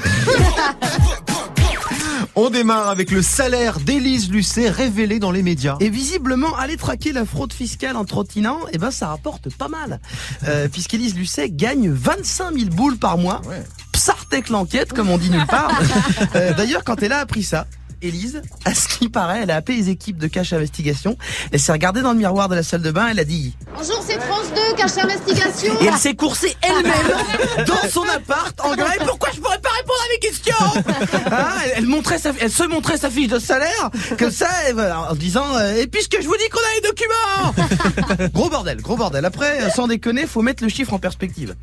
On 2.36 2.50
démarre 2.50 2.88
avec 2.88 3.12
le 3.12 3.22
salaire 3.22 3.80
d'Élise 3.82 4.32
Lucet 4.32 4.70
révélé 4.70 5.20
dans 5.20 5.32
les 5.32 5.44
médias. 5.44 5.76
Et 5.82 5.90
visiblement, 5.90 6.56
aller 6.56 6.78
traquer 6.78 7.12
la 7.12 7.26
fraude 7.26 7.52
fiscale 7.52 7.98
en 7.98 8.06
trottinant, 8.06 8.60
eh 8.72 8.78
ben, 8.78 8.92
ça 8.92 9.08
rapporte 9.08 9.54
pas 9.54 9.68
mal. 9.68 10.00
Euh, 10.48 10.70
Puisqu'Élise 10.70 11.16
Lucet 11.16 11.50
gagne 11.50 11.90
25 11.90 12.54
000 12.54 12.70
boules 12.70 12.98
par 12.98 13.18
mois. 13.18 13.42
Ouais. 13.46 13.62
Psartek 13.92 14.48
l'enquête, 14.50 14.94
comme 14.94 15.10
on 15.10 15.18
dit 15.18 15.30
nulle 15.30 15.48
part. 15.48 15.72
Euh, 16.36 16.54
D'ailleurs, 16.54 16.84
quand 16.84 17.02
elle 17.02 17.12
a 17.12 17.20
appris 17.20 17.44
ça, 17.44 17.66
Élise, 18.02 18.42
à 18.66 18.74
ce 18.74 18.88
qui 18.88 19.10
paraît, 19.10 19.42
elle 19.44 19.52
a 19.52 19.56
appelé 19.58 19.78
les 19.78 19.90
équipes 19.90 20.18
de 20.18 20.28
cache 20.28 20.54
investigation. 20.54 21.18
Elle 21.52 21.60
s'est 21.60 21.72
regardée 21.72 22.02
dans 22.02 22.14
le 22.14 22.18
miroir 22.18 22.50
de 22.50 22.56
la 22.56 22.64
salle 22.64 22.82
de 22.82 22.92
bain, 22.92 23.08
elle 23.12 23.20
a 23.20 23.24
dit, 23.24 23.56
Bonjour, 23.76 24.04
c'est 24.06 24.20
France 24.22 24.48
2, 24.56 24.76
cache 24.78 24.98
investigation. 24.98 25.74
et 25.82 25.86
elle 25.86 25.98
s'est 25.98 26.16
coursée 26.16 26.56
elle-même 26.62 27.66
dans 27.68 27.90
son 27.90 28.04
appart 28.04 28.60
en 28.62 28.76
gueulant 28.76 28.90
pourquoi 29.06 29.30
je 29.34 29.40
pourrais 29.40 29.60
pas 29.60 29.70
répondre 29.70 30.00
à 30.06 30.14
mes 30.14 30.20
questions? 30.20 30.56
Hein, 31.32 31.72
elle, 31.76 31.86
montrait 31.86 32.20
sa, 32.20 32.32
elle 32.40 32.52
se 32.52 32.64
montrait 32.64 32.98
sa 32.98 33.10
fiche 33.10 33.28
de 33.28 33.40
salaire 33.40 33.90
comme 34.18 34.32
ça 34.32 34.48
en 35.10 35.16
disant 35.16 35.46
euh, 35.58 35.76
et 35.76 35.88
puisque 35.88 36.22
je 36.22 36.28
vous 36.28 36.38
dis 36.38 36.50
qu'on 36.50 36.60
a 36.60 36.74
les 36.76 36.88
documents! 36.88 38.30
Gros 38.34 38.50
bordel 38.50 38.82
gros 38.82 38.96
bordel. 38.98 39.26
Après 39.26 39.62
euh, 39.62 39.70
sans 39.70 39.88
déconner 39.88 40.26
faut 40.28 40.42
mettre 40.42 40.64
le 40.64 40.70
chiffre 40.70 40.94
en 40.94 41.00
perspective 41.00 41.56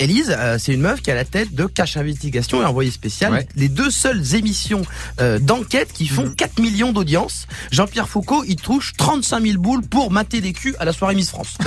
Élise, 0.00 0.34
euh, 0.36 0.56
c'est 0.58 0.72
une 0.74 0.80
meuf 0.80 1.02
qui 1.02 1.10
a 1.10 1.14
la 1.14 1.24
tête 1.24 1.54
de 1.54 1.66
Cache 1.66 1.96
Investigation 1.96 2.60
et 2.62 2.64
Envoyé 2.64 2.90
spécial, 2.90 3.32
Ouais. 3.32 3.46
les 3.54 3.68
deux 3.68 3.90
seules 3.90 4.34
émissions 4.34 4.82
euh, 5.20 5.38
d'enquête 5.38 5.92
qui 5.92 6.06
font 6.08 6.28
4 6.36 6.58
millions 6.60 6.92
d'audience. 6.92 7.46
Jean-Pierre 7.70 8.08
Foucault, 8.08 8.44
il 8.46 8.56
touche 8.56 8.92
35 8.96 9.42
000 9.42 9.58
boules 9.58 9.82
pour 9.82 10.10
mater 10.10 10.40
des 10.40 10.52
culs 10.52 10.74
à 10.80 10.84
la 10.84 10.92
soirée 10.92 11.14
Miss 11.14 11.30
France. 11.30 11.54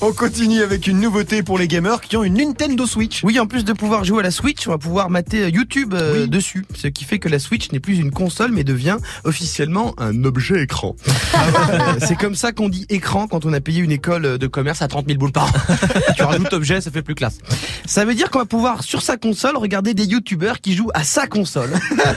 On 0.00 0.12
continue 0.12 0.62
avec 0.62 0.86
une 0.86 1.00
nouveauté 1.00 1.42
pour 1.42 1.58
les 1.58 1.66
gamers 1.68 2.00
qui 2.00 2.16
ont 2.16 2.22
une 2.24 2.34
Nintendo 2.34 2.86
Switch. 2.86 3.22
Oui, 3.24 3.38
en 3.40 3.46
plus 3.46 3.64
de 3.64 3.72
pouvoir 3.72 4.04
jouer 4.04 4.20
à 4.20 4.22
la 4.22 4.30
Switch, 4.30 4.66
on 4.68 4.70
va 4.70 4.78
pouvoir 4.78 5.10
mater 5.10 5.42
euh, 5.42 5.48
YouTube 5.48 5.94
euh, 5.94 6.22
Oui. 6.22 6.28
dessus. 6.28 6.64
Ce 6.74 6.86
qui 6.88 7.04
fait 7.04 7.18
que 7.18 7.28
la 7.28 7.38
Switch 7.40 7.70
n'est 7.72 7.80
plus 7.80 7.98
une 7.98 8.10
console, 8.12 8.52
mais 8.52 8.62
devient 8.64 8.98
officiellement 9.24 9.94
un 9.98 10.24
objet 10.24 10.62
écran. 10.62 10.94
C'est 12.00 12.16
comme 12.16 12.34
ça 12.36 12.52
qu'on 12.52 12.68
dit 12.68 12.86
écran 12.90 13.26
quand 13.26 13.44
on 13.44 13.52
a 13.52 13.60
payé 13.60 13.80
une 13.80 13.90
école 13.92 14.38
de 14.38 14.46
commerce 14.46 14.82
à 14.82 14.88
30 14.88 15.06
000 15.06 15.18
boules 15.18 15.32
par 15.32 15.41
an. 15.42 15.46
tu 16.16 16.22
rajoutes 16.22 16.52
objet, 16.52 16.80
ça 16.80 16.90
fait 16.90 17.02
plus 17.02 17.14
classe. 17.14 17.38
Ça 17.86 18.04
veut 18.04 18.14
dire 18.14 18.30
qu'on 18.30 18.38
va 18.38 18.44
pouvoir, 18.44 18.82
sur 18.82 19.02
sa 19.02 19.16
console, 19.16 19.56
regarder 19.56 19.94
des 19.94 20.04
YouTubeurs 20.04 20.60
qui 20.60 20.74
jouent 20.74 20.90
à 20.94 21.04
sa 21.04 21.26
console. 21.26 21.72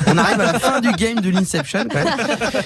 On 0.08 0.18
arrive 0.18 0.40
à 0.42 0.54
la 0.54 0.60
fin 0.60 0.82
du 0.82 0.92
game 0.94 1.20
de 1.20 1.30
l'Inception, 1.30 1.86
quand 1.92 2.04
même. 2.04 2.14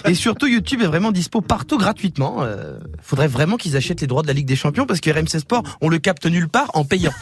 Et 0.06 0.14
surtout, 0.14 0.48
YouTube 0.48 0.82
est 0.82 0.88
vraiment 0.88 1.12
dispo 1.12 1.42
partout 1.42 1.78
gratuitement. 1.78 2.38
Euh, 2.40 2.78
faudrait 3.02 3.28
vraiment 3.28 3.58
qu'ils 3.58 3.76
achètent 3.78 4.02
les 4.02 4.08
droits 4.08 4.22
de 4.22 4.28
la 4.28 4.34
Ligue 4.34 4.48
des 4.48 4.56
Champions 4.56 4.86
parce 4.86 5.00
que 5.00 5.10
RMC 5.10 5.40
Sport, 5.40 5.64
on 5.82 5.90
le 5.90 6.00
capte 6.00 6.26
nulle 6.26 6.50
part 6.50 6.70
en 6.74 6.84
payant. 6.84 7.12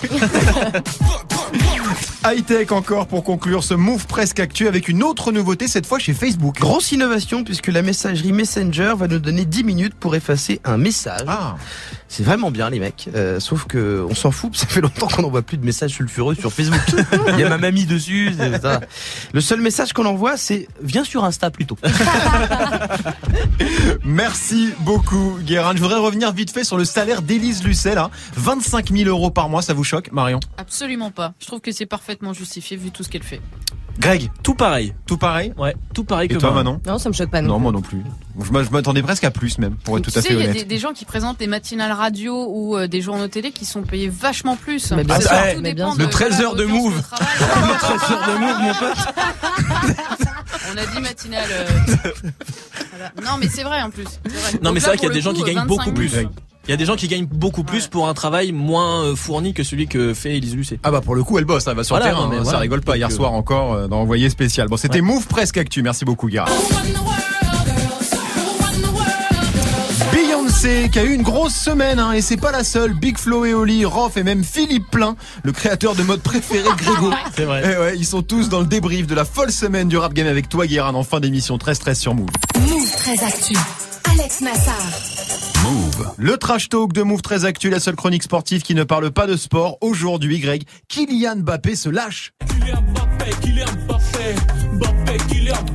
High-tech 2.26 2.72
encore 2.72 3.08
pour 3.08 3.24
conclure 3.24 3.64
ce 3.64 3.74
Move 3.74 4.06
presque 4.06 4.40
actu 4.40 4.68
avec 4.68 4.90
une 4.90 5.02
autre 5.04 5.32
nouveauté, 5.32 5.68
cette 5.68 5.86
fois 5.86 6.00
chez 6.00 6.14
Facebook. 6.14 6.60
Grosse 6.60 6.92
innovation 6.92 7.44
puisque 7.44 7.68
la 7.68 7.82
messagerie 7.82 8.34
Messenger 8.34 8.94
va 8.98 9.08
nous 9.08 9.20
donner 9.20 9.46
10 9.46 9.64
minutes 9.64 9.94
pour 9.96 10.16
effacer 10.16 10.60
un 10.66 10.78
message. 10.78 11.26
Ah, 11.28 11.56
C'est 12.10 12.24
vraiment 12.24 12.52
bien 12.52 12.70
les 12.70 12.80
mecs. 12.80 13.10
Euh, 13.16 13.27
sauf 13.40 13.66
que 13.66 14.06
on 14.10 14.16
s'en 14.16 14.32
fout, 14.32 14.56
ça 14.56 14.68
fait 14.68 14.82
longtemps 14.82 15.08
qu'on 15.08 15.22
n'envoie 15.22 15.42
plus 15.42 15.58
de 15.58 15.66
messages 15.66 15.92
sulfureux 15.92 16.36
sur 16.36 16.52
Facebook. 16.52 16.82
Il 17.34 17.40
y 17.40 17.44
a 17.44 17.50
ma 17.50 17.58
mamie 17.58 17.86
dessus. 17.86 18.34
c'est 18.38 18.62
ça. 18.62 18.82
Le 19.34 19.42
seul 19.42 19.62
message 19.62 19.94
qu'on 19.94 20.06
envoie 20.06 20.38
c'est 20.38 20.68
viens 20.82 21.04
sur 21.04 21.24
Insta 21.24 21.52
plutôt. 21.52 21.78
merci 24.04 24.74
beaucoup 24.80 25.38
Guérin. 25.44 25.74
Je 25.76 25.82
voudrais 25.82 26.00
revenir 26.00 26.32
vite 26.32 26.52
fait 26.52 26.64
sur 26.64 26.78
le 26.78 26.86
salaire 26.86 27.22
d'Élise 27.22 27.64
Lucet 27.64 27.96
là. 27.96 28.10
25 28.36 28.92
000 28.92 29.10
euros 29.10 29.32
par 29.32 29.50
mois, 29.50 29.62
ça 29.62 29.74
vous 29.74 29.84
choque 29.84 30.12
Marion? 30.12 30.40
Absolument 30.58 31.12
pas. 31.12 31.34
Je 31.40 31.48
trouve 31.48 31.62
que 31.62 31.72
c'est 31.72 31.86
parfaitement 31.86 32.34
justifié 32.34 32.78
vu 32.78 32.92
tout 32.92 33.04
ce 33.04 33.10
qu'elle 33.10 33.24
fait. 33.24 33.42
Greg, 34.00 34.30
Tout 34.44 34.54
pareil. 34.54 34.94
tout 35.08 35.18
pareil 35.18 35.54
Ouais, 35.58 35.76
tout 35.94 36.04
pareil 36.04 36.28
Et 36.30 36.34
que 36.34 36.40
toi 36.40 36.52
moi. 36.52 36.64
Manon 36.64 36.80
Non, 36.86 36.98
ça 37.00 37.10
me 37.10 37.14
choque 37.14 37.32
pas 37.32 37.42
non. 37.42 37.50
Non, 37.54 37.60
moi 37.60 37.72
non 37.72 37.82
plus. 37.82 38.02
Je 38.40 38.52
m'a- 38.52 38.64
je 38.64 38.70
m'attendais 38.70 39.02
presque 39.02 39.24
à 39.24 39.32
plus 39.32 39.58
même, 39.58 39.76
pour 39.76 39.98
être 39.98 40.04
tout 40.06 40.12
tu 40.12 40.20
à 40.20 40.22
sais, 40.22 40.28
fait 40.30 40.34
il 40.36 40.40
y 40.40 40.44
a 40.44 40.50
honnête. 40.50 40.58
des, 40.60 40.66
des 40.66 40.78
gens 40.78 40.94
qui 40.94 41.04
présentent 41.06 41.40
des 41.40 41.48
matinales 41.48 41.92
radio 41.92 42.46
ou 42.50 42.78
euh, 42.78 42.88
des 42.88 43.02
journaux 43.02 43.28
télé 43.28 43.52
qui 43.52 43.66
sont 43.66 43.82
payés 43.82 44.10
vachement 44.10 44.56
plus. 44.56 44.92
Mais 44.92 45.04
bien 45.04 45.18
Eh, 45.52 45.60
mais 45.62 45.74
bien. 45.74 45.96
Le 45.98 46.08
13 46.08 46.42
heures 46.42 46.56
de 46.56 46.64
l'audience 46.64 46.84
Move. 46.84 46.96
Le 46.98 47.80
trésor 47.80 48.20
de 48.28 48.40
Move, 48.40 48.60
mon 48.62 48.74
pote. 48.76 49.98
On 50.74 50.78
a 50.78 50.86
dit 50.86 51.02
matinale. 51.02 51.50
euh, 51.52 51.66
voilà. 52.92 53.12
Non, 53.32 53.38
mais 53.40 53.48
c'est 53.48 53.64
vrai 53.64 53.82
en 53.82 53.90
plus. 53.90 54.04
Vrai. 54.04 54.20
Non, 54.56 54.60
Donc 54.62 54.74
mais 54.76 54.80
c'est 54.80 54.88
vrai 54.88 54.98
qu'il 54.98 55.08
y 55.08 55.12
a 55.12 55.14
des 55.14 55.22
gens 55.22 55.34
qui 55.34 55.44
gagnent 55.44 55.56
25 55.66 55.68
beaucoup 55.68 55.84
000. 55.86 55.96
plus. 55.96 56.28
Il 56.68 56.72
y 56.72 56.74
a 56.74 56.78
des 56.78 56.86
gens 56.86 56.96
qui 56.98 57.08
gagnent 57.08 57.26
beaucoup 57.26 57.64
plus 57.64 57.84
Ouais. 57.84 57.90
pour 57.90 58.08
un 58.10 58.14
travail 58.14 58.52
moins 58.52 59.04
euh, 59.04 59.16
fourni 59.16 59.54
que 59.54 59.64
celui 59.64 59.88
que 59.88 60.14
fait 60.14 60.36
Elise 60.36 60.56
Lucet. 60.56 60.80
Ah 60.84 60.92
bah 60.92 61.00
pour 61.02 61.16
le 61.16 61.24
coup 61.24 61.38
elle 61.38 61.46
bosse, 61.46 61.66
elle 61.68 61.76
va 61.76 61.84
sur 61.86 61.96
Voilà, 61.96 62.12
le 62.12 62.16
terrain, 62.16 62.26
non, 62.26 62.30
mais 62.32 62.36
hein, 62.38 62.40
ça 62.40 62.44
voilà. 62.44 62.60
rigole 62.60 62.82
pas. 62.82 62.98
Hier 62.98 63.08
euh, 63.08 63.12
soir 63.16 63.32
encore 63.34 63.74
euh, 63.74 63.88
dans 63.88 64.02
Envoyé 64.02 64.30
spécial. 64.30 64.68
Bon 64.68 64.76
c'était 64.78 65.02
Move 65.02 65.28
presque 65.28 65.58
actu, 65.58 65.82
merci 65.82 66.04
beaucoup 66.04 66.28
Guérin. 66.28 66.46
Beyoncé 70.12 70.90
qui 70.92 71.00
a 71.00 71.04
eu 71.04 71.14
une 71.14 71.22
grosse 71.22 71.56
semaine 71.56 72.00
hein, 72.00 72.12
et 72.14 72.22
c'est 72.22 72.38
pas 72.38 72.52
la 72.52 72.64
seule. 72.64 72.94
Big 72.94 73.18
Flo 73.18 73.46
et 73.46 73.54
Oli, 73.54 73.86
Rof 73.86 74.18
et 74.18 74.24
même 74.24 74.44
Philippe 74.44 74.90
Plein, 74.92 75.16
le 75.44 75.52
créateur 75.52 75.96
de 75.96 76.04
mode 76.04 76.22
préféré 76.22 76.64
de 76.70 76.76
Grégo. 76.76 77.12
C'est 77.36 77.46
vrai. 77.46 77.62
Eh 77.64 77.80
ouais, 77.80 77.98
ils 77.98 78.06
sont 78.06 78.24
tous 78.24 78.50
dans 78.50 78.60
le 78.60 78.66
débrief 78.66 79.08
de 79.08 79.16
la 79.16 79.26
folle 79.26 79.52
semaine 79.52 79.88
du 79.88 79.98
rap 79.98 80.14
game 80.14 80.28
avec 80.28 80.50
toi 80.50 80.66
Guérin 80.68 80.94
en 80.96 81.04
fin 81.04 81.20
d'émission 81.20 81.58
13-13 81.58 81.96
sur 81.96 82.14
Move. 82.16 82.30
Move 82.60 82.92
très 82.98 83.24
actu. 83.24 83.56
Alex 84.12 84.42
Nassar. 84.42 84.74
Move. 85.72 86.14
Le 86.18 86.38
trash 86.38 86.70
talk 86.70 86.94
de 86.94 87.02
Move 87.04 87.22
très 87.22 87.44
actu, 87.44 87.70
la 87.70 87.80
seule 87.82 87.96
chronique 87.98 88.24
sportive 88.24 88.62
qui 88.62 88.74
ne 88.74 88.84
parle 88.86 89.12
pas 89.12 89.28
de 89.28 89.36
sport. 89.36 89.78
Aujourd'hui 89.82 90.40
Greg, 90.40 90.64
Kylian 90.88 91.38
Mbappé 91.38 91.76
se 91.76 91.90
lâche. 91.90 92.32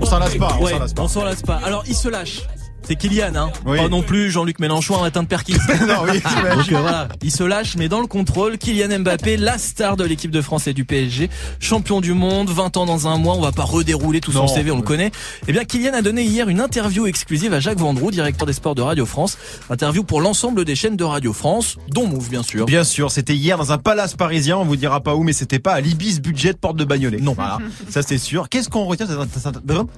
On 0.00 0.06
s'en 0.06 0.18
lasse 0.18 0.36
pas, 0.36 0.56
on 0.58 0.64
Ouais, 0.64 0.72
s'en 0.72 0.78
lasse 0.78 0.94
pas. 0.94 1.02
on 1.02 1.08
s'en 1.08 1.24
lasse 1.24 1.42
pas. 1.42 1.56
Alors, 1.64 1.84
il 1.86 1.94
se 1.94 2.08
lâche. 2.08 2.40
C'est 2.86 2.96
Kylian, 2.96 3.34
hein. 3.36 3.50
Oui. 3.64 3.78
Pas 3.78 3.88
non 3.88 4.02
plus 4.02 4.30
Jean-Luc 4.30 4.58
Mélenchon 4.58 4.96
en 4.96 5.04
atteinte 5.04 5.24
de 5.24 5.28
Perkins. 5.28 5.54
non, 5.86 6.02
oui. 6.04 6.20
Donc 6.54 6.72
euh, 6.72 6.80
voilà, 6.80 7.08
il 7.22 7.30
se 7.30 7.44
lâche, 7.44 7.76
mais 7.76 7.88
dans 7.88 8.00
le 8.00 8.06
contrôle, 8.06 8.58
Kylian 8.58 9.00
Mbappé, 9.00 9.36
la 9.36 9.58
star 9.58 9.96
de 9.96 10.04
l'équipe 10.04 10.30
de 10.30 10.40
France 10.40 10.66
et 10.66 10.72
du 10.74 10.84
PSG, 10.84 11.30
champion 11.60 12.00
du 12.00 12.12
monde, 12.12 12.50
20 12.50 12.76
ans 12.76 12.86
dans 12.86 13.06
un 13.06 13.18
mois, 13.18 13.34
on 13.34 13.40
va 13.40 13.52
pas 13.52 13.62
redérouler 13.62 14.20
tout 14.20 14.32
son 14.32 14.40
Non, 14.40 14.48
CV, 14.48 14.70
on 14.70 14.76
le 14.76 14.82
connaît. 14.82 15.12
Eh 15.46 15.52
bien, 15.52 15.64
Kylian 15.64 15.94
a 15.94 16.02
donné 16.02 16.24
hier 16.24 16.48
une 16.48 16.60
interview 16.60 17.06
exclusive 17.06 17.52
à 17.54 17.60
Jacques 17.60 17.78
Vendroux, 17.78 18.10
directeur 18.10 18.46
des 18.46 18.52
sports 18.52 18.74
de 18.74 18.82
Radio 18.82 19.06
France. 19.06 19.38
Interview 19.70 20.02
pour 20.02 20.20
l'ensemble 20.20 20.64
des 20.64 20.74
chaînes 20.74 20.96
de 20.96 21.04
Radio 21.04 21.32
France, 21.32 21.76
dont 21.88 22.06
Move, 22.06 22.28
bien 22.30 22.42
sûr. 22.42 22.66
Bien 22.66 22.84
sûr, 22.84 23.10
c'était 23.10 23.34
hier 23.34 23.58
dans 23.58 23.72
un 23.72 23.78
palace 23.78 24.14
parisien, 24.14 24.58
on 24.58 24.64
vous 24.64 24.76
dira 24.76 25.00
pas 25.00 25.14
où, 25.14 25.22
mais 25.22 25.32
c'était 25.32 25.58
pas 25.60 25.72
à 25.72 25.80
l'Ibis 25.80 26.20
Budget 26.20 26.54
Porte 26.54 26.76
de 26.76 26.84
Bagnolet. 26.84 27.18
Non. 27.20 27.34
Voilà, 27.34 27.58
ça 27.88 28.02
c'est 28.02 28.18
sûr. 28.18 28.48
Qu'est-ce 28.48 28.68
qu'on 28.68 28.84
retient 28.84 29.06
de 29.06 29.16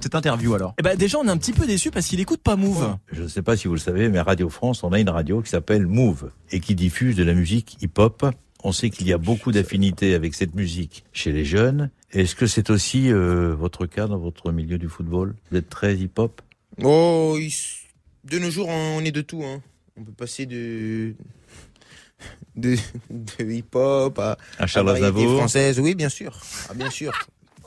cette 0.01 0.15
interview 0.15 0.53
alors? 0.53 0.73
Eh 0.79 0.83
ben, 0.83 0.95
déjà, 0.95 1.17
on 1.17 1.27
est 1.27 1.31
un 1.31 1.37
petit 1.37 1.53
peu 1.53 1.65
déçu 1.65 1.91
parce 1.91 2.05
qu'il 2.05 2.19
écoute 2.19 2.41
pas 2.43 2.55
Move. 2.55 2.74
Je 3.11 3.23
ne 3.23 3.27
sais 3.27 3.41
pas 3.41 3.57
si 3.57 3.67
vous 3.67 3.73
le 3.75 3.79
savez, 3.79 4.09
mais 4.09 4.19
Radio 4.19 4.49
France, 4.49 4.83
on 4.83 4.91
a 4.91 4.99
une 4.99 5.09
radio 5.09 5.41
qui 5.41 5.49
s'appelle 5.49 5.87
Move 5.87 6.31
et 6.51 6.59
qui 6.59 6.75
diffuse 6.75 7.15
de 7.15 7.23
la 7.23 7.33
musique 7.33 7.77
hip-hop. 7.81 8.25
On 8.63 8.71
sait 8.71 8.89
qu'il 8.89 9.07
y 9.07 9.13
a 9.13 9.17
beaucoup 9.17 9.51
d'affinités 9.51 10.15
avec 10.15 10.33
cette 10.33 10.55
musique 10.55 11.03
chez 11.13 11.31
les 11.31 11.45
jeunes. 11.45 11.91
Est-ce 12.11 12.35
que 12.35 12.47
c'est 12.47 12.69
aussi 12.69 13.11
euh, 13.11 13.53
votre 13.53 13.85
cas 13.85 14.07
dans 14.07 14.17
votre 14.17 14.51
milieu 14.51 14.77
du 14.77 14.89
football? 14.89 15.35
Vous 15.51 15.57
êtes 15.57 15.69
très 15.69 15.95
hip-hop? 15.95 16.41
Oh, 16.83 17.37
de 18.23 18.39
nos 18.39 18.49
jours, 18.49 18.67
on 18.69 19.01
est 19.01 19.11
de 19.11 19.21
tout. 19.21 19.43
Hein. 19.43 19.61
On 19.97 20.03
peut 20.03 20.11
passer 20.11 20.45
de 20.45 21.13
de, 22.55 22.75
de 23.09 23.51
hip-hop 23.51 24.17
à, 24.19 24.37
À 24.57 24.67
Charles 24.67 24.89
à 24.89 24.93
variété 24.93 25.07
Aznavour 25.09 25.37
française. 25.37 25.79
Oui, 25.79 25.93
bien 25.95 26.09
sûr. 26.09 26.39
Ah, 26.69 26.73
bien 26.73 26.89
sûr. 26.89 27.13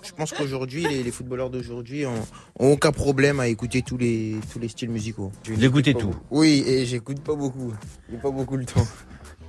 Je 0.03 0.13
pense 0.13 0.33
qu'aujourd'hui, 0.33 0.87
les, 0.87 1.03
les 1.03 1.11
footballeurs 1.11 1.51
d'aujourd'hui 1.51 2.07
ont, 2.07 2.27
ont 2.59 2.73
aucun 2.73 2.93
problème 2.93 3.41
à 3.41 3.49
écouter 3.49 3.83
tous 3.83 3.99
les 3.99 4.37
tous 4.53 4.59
les 4.59 4.69
styles 4.69 4.91
musicaux. 4.91 5.33
Pas 5.55 5.57
tout 5.93 6.09
beaucoup. 6.09 6.21
Oui, 6.31 6.65
et 6.67 6.87
j'écoute 6.87 7.21
pas 7.21 7.35
beaucoup. 7.35 7.73
J'ai 8.11 8.17
pas 8.19 8.31
beaucoup 8.31 8.57
le 8.57 8.65
temps. 8.65 8.87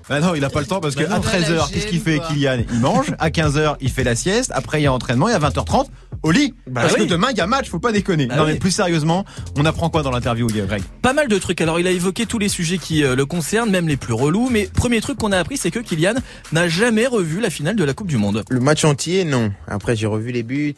Ah 0.09 0.19
non, 0.19 0.33
il 0.35 0.43
a 0.43 0.49
pas 0.49 0.59
le 0.61 0.65
temps 0.65 0.79
parce 0.79 0.95
que 0.95 1.03
Bah 1.03 1.09
non. 1.09 1.15
à 1.15 1.19
13h, 1.19 1.55
La 1.55 1.65
qu'est-ce 1.71 1.87
qu'il 1.87 1.99
fait 2.01 2.17
quoi. 2.17 2.27
Kylian 2.29 2.63
Il 2.71 2.79
mange. 2.79 3.13
À 3.19 3.29
15h, 3.29 3.75
il 3.79 3.89
fait 3.91 4.03
la 4.03 4.15
sieste. 4.15 4.51
Après, 4.55 4.79
il 4.81 4.83
y 4.83 4.87
a 4.87 4.93
entraînement. 4.93 5.29
Et 5.29 5.33
à 5.33 5.39
20h30, 5.39 5.85
au 6.23 6.31
lit. 6.31 6.53
Bah 6.67 6.81
parce 6.81 6.93
oui. 6.95 7.01
que 7.01 7.09
demain, 7.09 7.27
il 7.31 7.37
y 7.37 7.41
a 7.41 7.47
match. 7.47 7.69
Faut 7.69 7.79
pas 7.79 7.91
déconner. 7.91 8.25
Bah 8.27 8.35
non, 8.37 8.43
oui. 8.45 8.53
mais 8.53 8.59
plus 8.59 8.71
sérieusement, 8.71 9.25
on 9.55 9.65
apprend 9.65 9.89
quoi 9.89 10.01
dans 10.03 10.11
l'interview, 10.11 10.47
Greg 10.47 10.81
Pas 11.01 11.13
mal 11.13 11.27
de 11.27 11.37
trucs. 11.37 11.61
Alors, 11.61 11.79
il 11.79 11.87
a 11.87 11.91
évoqué 11.91 12.25
tous 12.25 12.39
les 12.39 12.49
sujets 12.49 12.77
qui 12.79 13.03
euh, 13.03 13.15
le 13.15 13.25
concernent, 13.25 13.69
même 13.69 13.87
les 13.87 13.97
plus 13.97 14.13
relous. 14.13 14.49
Mais 14.49 14.67
premier 14.73 14.99
truc 15.01 15.17
qu'on 15.19 15.31
a 15.31 15.37
appris, 15.37 15.57
c'est 15.57 15.71
que 15.71 15.79
Kylian 15.79 16.15
n'a 16.51 16.67
jamais 16.67 17.05
revu 17.07 17.39
la 17.39 17.49
finale 17.49 17.75
de 17.75 17.83
la 17.83 17.93
Coupe 17.93 18.07
du 18.07 18.17
Monde. 18.17 18.43
Le 18.49 18.59
match 18.59 18.83
entier, 18.85 19.23
non. 19.25 19.51
Après, 19.67 19.95
j'ai 19.95 20.07
revu 20.07 20.31
les 20.31 20.43
buts, 20.43 20.75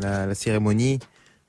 la, 0.00 0.26
la 0.26 0.34
cérémonie, 0.34 1.00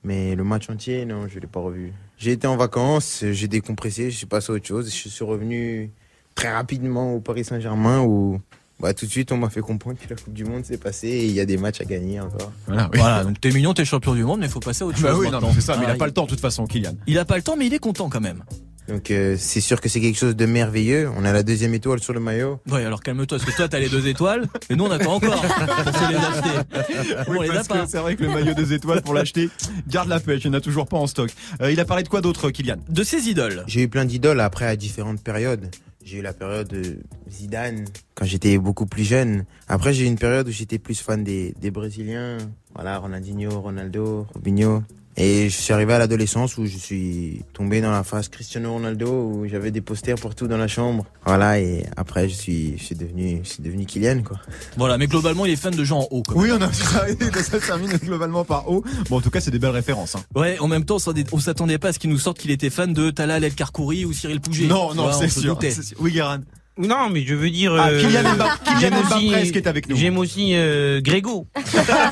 mais 0.04 0.36
le 0.36 0.44
match 0.44 0.70
entier, 0.70 1.06
non, 1.06 1.28
je 1.28 1.40
l'ai 1.40 1.48
pas 1.48 1.60
revu. 1.60 1.94
J'ai 2.18 2.32
été 2.32 2.48
en 2.48 2.58
vacances, 2.58 3.24
j'ai 3.32 3.48
décompressé, 3.48 4.10
je 4.12 4.18
suis 4.18 4.26
passé 4.26 4.52
à 4.52 4.56
autre 4.56 4.66
chose, 4.68 4.88
je 4.94 5.08
suis 5.10 5.24
revenu 5.24 5.92
très 6.40 6.52
rapidement 6.54 7.14
au 7.16 7.20
Paris 7.20 7.44
Saint-Germain 7.44 8.00
où 8.02 8.40
bah, 8.80 8.94
tout 8.94 9.06
de 9.06 9.12
suite, 9.12 9.34
on 9.34 9.38
m'a 9.38 9.50
fait 9.50 9.60
comprendre 9.60 9.98
que 10.00 10.10
la 10.10 10.16
Coupe 10.16 10.34
du 10.34 10.46
Monde 10.46 10.64
s'est 10.64 10.78
passée 10.78 11.10
et 11.10 11.26
il 11.26 11.32
y 11.34 11.42
a 11.42 11.46
des 11.46 11.58
matchs 11.58 11.82
à 11.82 11.84
gagner 11.84 12.22
encore. 12.22 12.50
Voilà, 12.66 12.90
oui. 12.94 13.00
Voilà, 13.00 13.24
donc 13.26 13.42
t'es 13.42 13.52
mignon, 13.52 13.74
t'es 13.74 13.84
champion 13.84 14.16
du 14.16 14.24
monde, 14.24 14.40
mais 14.40 14.48
faut 14.48 14.62
passer 14.62 14.84
à 14.86 14.88
autre 14.88 15.02
Bah 15.02 15.10
chose. 15.10 15.20
oui, 15.20 15.26
non, 15.26 15.32
maintenant. 15.34 15.48
mais 15.50 15.56
c'est 15.56 15.62
ça, 15.62 15.76
mais 15.76 15.84
il 15.84 15.90
Ah, 15.90 15.94
a 15.94 15.98
pas 15.98 16.06
le 16.06 16.14
temps 16.14 16.24
de 16.24 16.30
toute 16.30 16.40
façon, 16.40 16.66
Kylian. 16.66 16.94
Il 17.06 17.20
a 17.20 17.26
pas 17.26 17.36
le 17.36 17.42
temps, 17.44 17.58
mais 17.58 17.68
il 17.68 17.74
est 17.74 17.80
content 17.80 18.08
quand 18.10 18.22
même. 18.22 18.42
Donc 18.88 19.12
euh, 19.12 19.36
c'est 19.38 19.60
sûr 19.60 19.82
que 19.82 19.90
c'est 19.90 20.00
quelque 20.00 20.18
chose 20.18 20.36
de 20.36 20.46
merveilleux. 20.46 21.12
On 21.18 21.26
a 21.26 21.34
la 21.34 21.44
deuxième 21.44 21.74
étoile 21.74 22.00
sur 22.00 22.14
le 22.14 22.22
maillot. 22.22 22.60
Ouais, 22.72 22.86
alors 22.86 23.04
calme-toi, 23.04 23.38
parce 23.38 23.44
que 23.52 23.56
toi 23.56 23.68
t'as 23.68 23.80
les 23.80 23.90
deux 23.90 24.08
étoiles, 24.08 24.48
et 24.70 24.76
nous 24.78 24.86
on 24.86 24.92
attend 24.92 25.16
encore 25.16 25.42
pour 25.42 25.94
se 25.94 26.10
les 26.10 26.16
acheter. 26.16 27.30
Nous, 27.30 27.36
on 27.38 27.42
les 27.42 27.50
a 27.50 27.54
parce 27.56 27.68
pas. 27.68 27.80
que 27.84 27.90
c'est 27.92 27.98
vrai 28.00 28.16
que 28.16 28.24
le 28.24 28.30
maillot 28.30 28.54
des 28.54 28.72
étoiles 28.74 29.02
pour 29.02 29.14
l'acheter, 29.14 29.50
garde 29.90 30.08
la 30.08 30.22
pêche, 30.22 30.46
il 30.46 30.52
n'y 30.52 30.56
en 30.56 30.58
a 30.60 30.62
toujours 30.62 30.88
pas 30.88 30.98
en 30.98 31.06
stock. 31.06 31.30
Euh, 31.62 31.70
il 31.72 31.80
a 31.82 31.86
parlé 31.86 32.02
de 32.04 32.08
quoi 32.08 32.22
d'autre, 32.22 32.50
Kylian? 32.50 32.78
De 32.88 33.04
ses 33.04 33.28
idoles. 33.30 33.64
J'ai 33.68 33.82
eu 33.84 33.90
plein 33.90 34.06
d'idoles 34.06 34.40
après 34.40 34.66
à 34.66 34.76
différentes 34.78 35.22
périodes. 35.22 35.70
J'ai 36.10 36.18
eu 36.18 36.22
la 36.24 36.34
période 36.34 36.70
de 36.70 36.98
Zidane 37.30 37.86
quand 38.16 38.26
j'étais 38.26 38.58
beaucoup 38.58 38.88
plus 38.88 39.04
jeune. 39.04 39.46
Après 39.68 39.94
j'ai 39.94 40.06
eu 40.06 40.08
une 40.08 40.18
période 40.18 40.48
où 40.48 40.52
j'étais 40.52 40.80
plus 40.80 41.00
fan 41.00 41.24
des, 41.24 41.54
des 41.62 41.70
Brésiliens. 41.70 42.40
Voilà, 42.74 42.98
Ronaldinho, 42.98 43.62
Ronaldo, 43.62 44.26
Robinho. 44.34 44.82
Et 45.22 45.50
je 45.50 45.56
suis 45.56 45.74
arrivé 45.74 45.94
à 45.94 46.00
l'adolescence 46.00 46.58
où 46.58 46.66
je 46.66 46.78
suis 46.78 47.44
tombé 47.54 47.82
dans 47.82 47.92
la 47.92 48.04
phase 48.04 48.30
Cristiano 48.30 48.72
Ronaldo 48.72 49.08
où 49.12 49.48
j'avais 49.50 49.70
des 49.70 49.82
posters 49.82 50.16
partout 50.16 50.48
dans 50.48 50.58
la 50.58 50.70
chambre. 50.70 51.06
Voilà 51.26 51.60
et 51.60 51.86
après 51.98 52.30
je 52.30 52.36
suis 52.36 52.78
je 52.78 52.84
suis 52.84 52.96
devenu 52.96 53.42
je 53.44 53.50
suis 53.50 53.62
devenu 53.62 53.86
Kylian 53.86 54.24
quoi. 54.24 54.40
Voilà, 54.78 54.98
mais 54.98 55.08
globalement 55.08 55.46
il 55.46 55.52
est 55.52 55.58
fan 55.58 55.76
de 55.76 55.84
gens 55.84 56.00
en 56.00 56.08
haut. 56.12 56.24
Même. 56.30 56.38
Oui, 56.38 56.50
on 56.54 56.62
a 56.62 56.72
ça, 56.74 57.06
ça 57.42 57.60
termine 57.60 57.92
globalement 57.98 58.46
par 58.46 58.70
haut. 58.70 58.84
Bon, 59.10 59.18
en 59.18 59.22
tout 59.22 59.30
cas, 59.30 59.42
c'est 59.42 59.52
des 59.52 59.60
belles 59.60 59.72
références. 59.72 60.16
hein. 60.16 60.24
Ouais, 60.36 60.58
en 60.60 60.68
même 60.68 60.86
temps, 60.86 60.98
on 61.32 61.40
s'attendait 61.40 61.78
pas 61.78 61.90
à 61.90 61.94
ce 61.94 62.00
qu'il 62.00 62.10
nous 62.10 62.18
sorte 62.18 62.40
qu'il 62.40 62.52
était 62.52 62.70
fan 62.70 62.94
de 62.94 63.10
Talal 63.12 63.44
El 63.44 63.54
Karkouri 63.54 64.06
ou 64.06 64.14
Cyril 64.14 64.40
Pouget. 64.40 64.68
Non, 64.68 64.94
non, 64.94 65.12
c'est 65.12 65.28
sûr, 65.30 65.60
sûr. 65.62 65.98
Oui, 66.00 66.12
Guérin. 66.12 66.42
Non, 66.80 67.10
mais 67.10 67.26
je 67.26 67.36
veux 67.36 67.50
dire. 67.50 67.76
Ah, 67.78 67.90
euh, 67.90 68.02
Kylian 68.02 68.36
Mbappé, 68.36 68.64
Kylian 68.64 68.80
j'aime 68.80 68.94
Mbappé 68.94 69.52
qui 69.52 69.58
est 69.58 69.68
avec 69.68 69.90
nous. 69.90 69.98
J'aime 69.98 70.18
aussi 70.18 70.52
euh, 70.56 71.02
Grégo. 71.02 71.46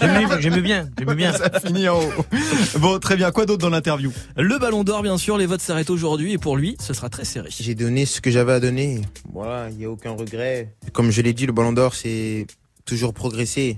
J'aime 0.02 0.60
bien, 0.60 0.90
j'aime 1.00 1.14
bien. 1.14 1.32
Ça 1.32 1.50
finit 1.62 1.88
en 1.88 2.00
haut. 2.00 2.26
Bon, 2.80 3.00
très 3.00 3.16
bien. 3.16 3.32
Quoi 3.32 3.46
d'autre 3.46 3.62
dans 3.62 3.70
l'interview? 3.70 4.12
Le 4.36 4.60
Ballon 4.60 4.84
d'Or, 4.84 5.04
bien 5.04 5.18
sûr, 5.18 5.38
les 5.38 5.46
votes 5.46 5.62
s'arrêtent 5.62 5.90
aujourd'hui 5.90 6.34
et 6.34 6.38
pour 6.38 6.58
lui, 6.58 6.76
ce 6.82 6.94
sera 6.94 7.08
très 7.10 7.24
serré. 7.24 7.48
J'ai 7.50 7.76
donné 7.76 8.06
ce 8.06 8.20
que 8.20 8.30
j'avais 8.30 8.52
à 8.52 8.60
donner. 8.60 9.02
Voilà, 9.32 9.70
il 9.70 9.78
n'y 9.78 9.86
a 9.86 9.90
aucun 9.90 10.12
regret. 10.12 10.76
Comme 10.92 11.12
je 11.12 11.22
l'ai 11.22 11.32
dit, 11.32 11.46
le 11.46 11.54
Ballon 11.54 11.72
d'Or, 11.72 11.96
c'est 11.96 12.46
toujours 12.84 13.14
progresser. 13.14 13.78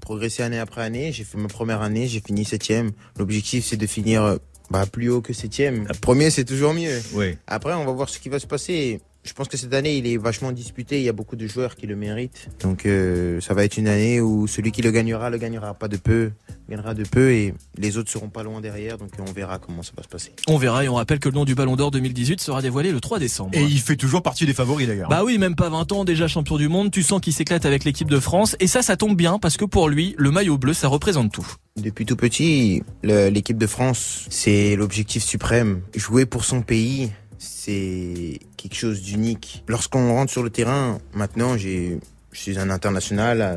Progresser 0.00 0.42
année 0.42 0.58
après 0.58 0.82
année. 0.82 1.12
J'ai 1.12 1.22
fait 1.22 1.38
ma 1.38 1.48
première 1.48 1.80
année, 1.80 2.08
j'ai 2.08 2.20
fini 2.20 2.44
septième. 2.44 2.90
L'objectif, 3.18 3.64
c'est 3.64 3.76
de 3.76 3.86
finir 3.86 4.38
bah, 4.68 4.84
plus 4.86 5.10
haut 5.10 5.20
que 5.20 5.32
septième. 5.32 5.86
Premier, 6.00 6.30
c'est 6.30 6.44
toujours 6.44 6.74
mieux. 6.74 7.00
Oui. 7.12 7.36
Après, 7.46 7.72
on 7.74 7.84
va 7.84 7.92
voir 7.92 8.08
ce 8.08 8.18
qui 8.18 8.28
va 8.28 8.40
se 8.40 8.48
passer. 8.48 9.00
Je 9.24 9.32
pense 9.32 9.48
que 9.48 9.56
cette 9.56 9.72
année, 9.72 9.96
il 9.96 10.06
est 10.06 10.18
vachement 10.18 10.52
disputé. 10.52 10.98
Il 10.98 11.04
y 11.04 11.08
a 11.08 11.12
beaucoup 11.12 11.36
de 11.36 11.46
joueurs 11.46 11.76
qui 11.76 11.86
le 11.86 11.96
méritent. 11.96 12.48
Donc, 12.60 12.84
euh, 12.84 13.40
ça 13.40 13.54
va 13.54 13.64
être 13.64 13.78
une 13.78 13.88
année 13.88 14.20
où 14.20 14.46
celui 14.46 14.70
qui 14.70 14.82
le 14.82 14.90
gagnera, 14.90 15.30
le 15.30 15.38
gagnera 15.38 15.72
pas 15.72 15.88
de 15.88 15.96
peu, 15.96 16.30
gagnera 16.68 16.92
de 16.92 17.04
peu, 17.04 17.32
et 17.32 17.54
les 17.78 17.96
autres 17.96 18.10
seront 18.10 18.28
pas 18.28 18.42
loin 18.42 18.60
derrière. 18.60 18.98
Donc, 18.98 19.10
on 19.18 19.32
verra 19.32 19.58
comment 19.58 19.82
ça 19.82 19.92
va 19.96 20.02
se 20.02 20.08
passer. 20.08 20.32
On 20.46 20.58
verra 20.58 20.84
et 20.84 20.88
on 20.88 20.94
rappelle 20.94 21.20
que 21.20 21.30
le 21.30 21.34
nom 21.34 21.46
du 21.46 21.54
Ballon 21.54 21.74
d'Or 21.74 21.90
2018 21.90 22.40
sera 22.40 22.60
dévoilé 22.60 22.92
le 22.92 23.00
3 23.00 23.18
décembre. 23.18 23.50
Et 23.54 23.62
il 23.62 23.80
fait 23.80 23.96
toujours 23.96 24.22
partie 24.22 24.44
des 24.44 24.52
favoris 24.52 24.86
d'ailleurs. 24.86 25.08
Bah 25.08 25.22
oui, 25.24 25.38
même 25.38 25.56
pas 25.56 25.70
20 25.70 25.92
ans, 25.92 26.04
déjà 26.04 26.28
champion 26.28 26.58
du 26.58 26.68
monde, 26.68 26.90
tu 26.90 27.02
sens 27.02 27.20
qu'il 27.20 27.32
s'éclate 27.32 27.64
avec 27.64 27.84
l'équipe 27.84 28.10
de 28.10 28.20
France 28.20 28.56
et 28.60 28.66
ça, 28.66 28.82
ça 28.82 28.96
tombe 28.96 29.16
bien 29.16 29.38
parce 29.38 29.56
que 29.56 29.64
pour 29.64 29.88
lui, 29.88 30.14
le 30.18 30.30
maillot 30.30 30.58
bleu, 30.58 30.74
ça 30.74 30.88
représente 30.88 31.32
tout. 31.32 31.46
Depuis 31.76 32.04
tout 32.04 32.16
petit, 32.16 32.82
l'équipe 33.02 33.58
de 33.58 33.66
France, 33.66 34.26
c'est 34.28 34.76
l'objectif 34.76 35.22
suprême. 35.22 35.80
Jouer 35.94 36.26
pour 36.26 36.44
son 36.44 36.60
pays, 36.60 37.10
c'est 37.38 38.38
quelque 38.64 38.78
chose 38.78 39.02
d'unique. 39.02 39.62
Lorsqu'on 39.68 40.14
rentre 40.14 40.32
sur 40.32 40.42
le 40.42 40.48
terrain, 40.48 40.98
maintenant, 41.12 41.58
j'ai, 41.58 41.98
je 42.32 42.40
suis 42.40 42.58
un 42.58 42.70
international, 42.70 43.42
euh, 43.42 43.56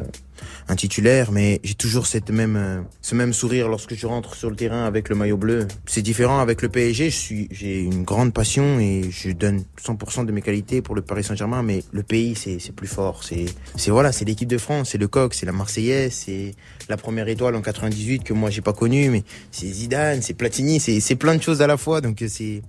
un 0.67 0.75
titulaire, 0.75 1.31
mais 1.31 1.61
j'ai 1.63 1.75
toujours 1.75 2.07
cette 2.07 2.29
même, 2.29 2.57
euh, 2.57 2.81
ce 3.01 3.15
même 3.15 3.31
sourire 3.31 3.69
lorsque 3.69 3.95
je 3.95 4.05
rentre 4.05 4.35
sur 4.35 4.49
le 4.49 4.57
terrain 4.57 4.83
avec 4.83 5.07
le 5.07 5.15
maillot 5.15 5.37
bleu. 5.37 5.65
C'est 5.85 6.01
différent 6.01 6.39
avec 6.39 6.61
le 6.61 6.67
PSG. 6.67 7.09
Je 7.09 7.15
suis, 7.15 7.47
j'ai 7.51 7.79
une 7.79 8.03
grande 8.03 8.33
passion 8.33 8.81
et 8.81 9.03
je 9.09 9.31
donne 9.31 9.63
100% 9.81 10.25
de 10.25 10.31
mes 10.33 10.41
qualités 10.41 10.81
pour 10.81 10.93
le 10.93 11.01
Paris 11.01 11.23
Saint-Germain, 11.23 11.63
mais 11.63 11.85
le 11.93 12.03
pays, 12.03 12.35
c'est, 12.35 12.59
c'est 12.59 12.75
plus 12.75 12.87
fort. 12.87 13.23
C'est, 13.23 13.45
c'est 13.77 13.91
voilà, 13.91 14.11
c'est 14.11 14.25
l'équipe 14.25 14.49
de 14.49 14.57
France, 14.57 14.89
c'est 14.91 14.97
le 14.97 15.07
coq, 15.07 15.33
c'est 15.33 15.45
la 15.45 15.53
Marseillaise, 15.53 16.11
c'est 16.25 16.53
la 16.89 16.97
première 16.97 17.29
étoile 17.29 17.55
en 17.55 17.61
98 17.61 18.25
que 18.25 18.33
moi 18.33 18.49
j'ai 18.49 18.61
pas 18.61 18.73
connue, 18.73 19.09
mais 19.09 19.23
c'est 19.51 19.67
Zidane, 19.67 20.21
c'est 20.21 20.33
Platini, 20.33 20.81
c'est, 20.81 20.99
c'est 20.99 21.15
plein 21.15 21.37
de 21.37 21.41
choses 21.41 21.61
à 21.61 21.67
la 21.67 21.77
fois. 21.77 22.01
Donc 22.01 22.21
euh, 22.21 22.27
c'est, 22.27 22.61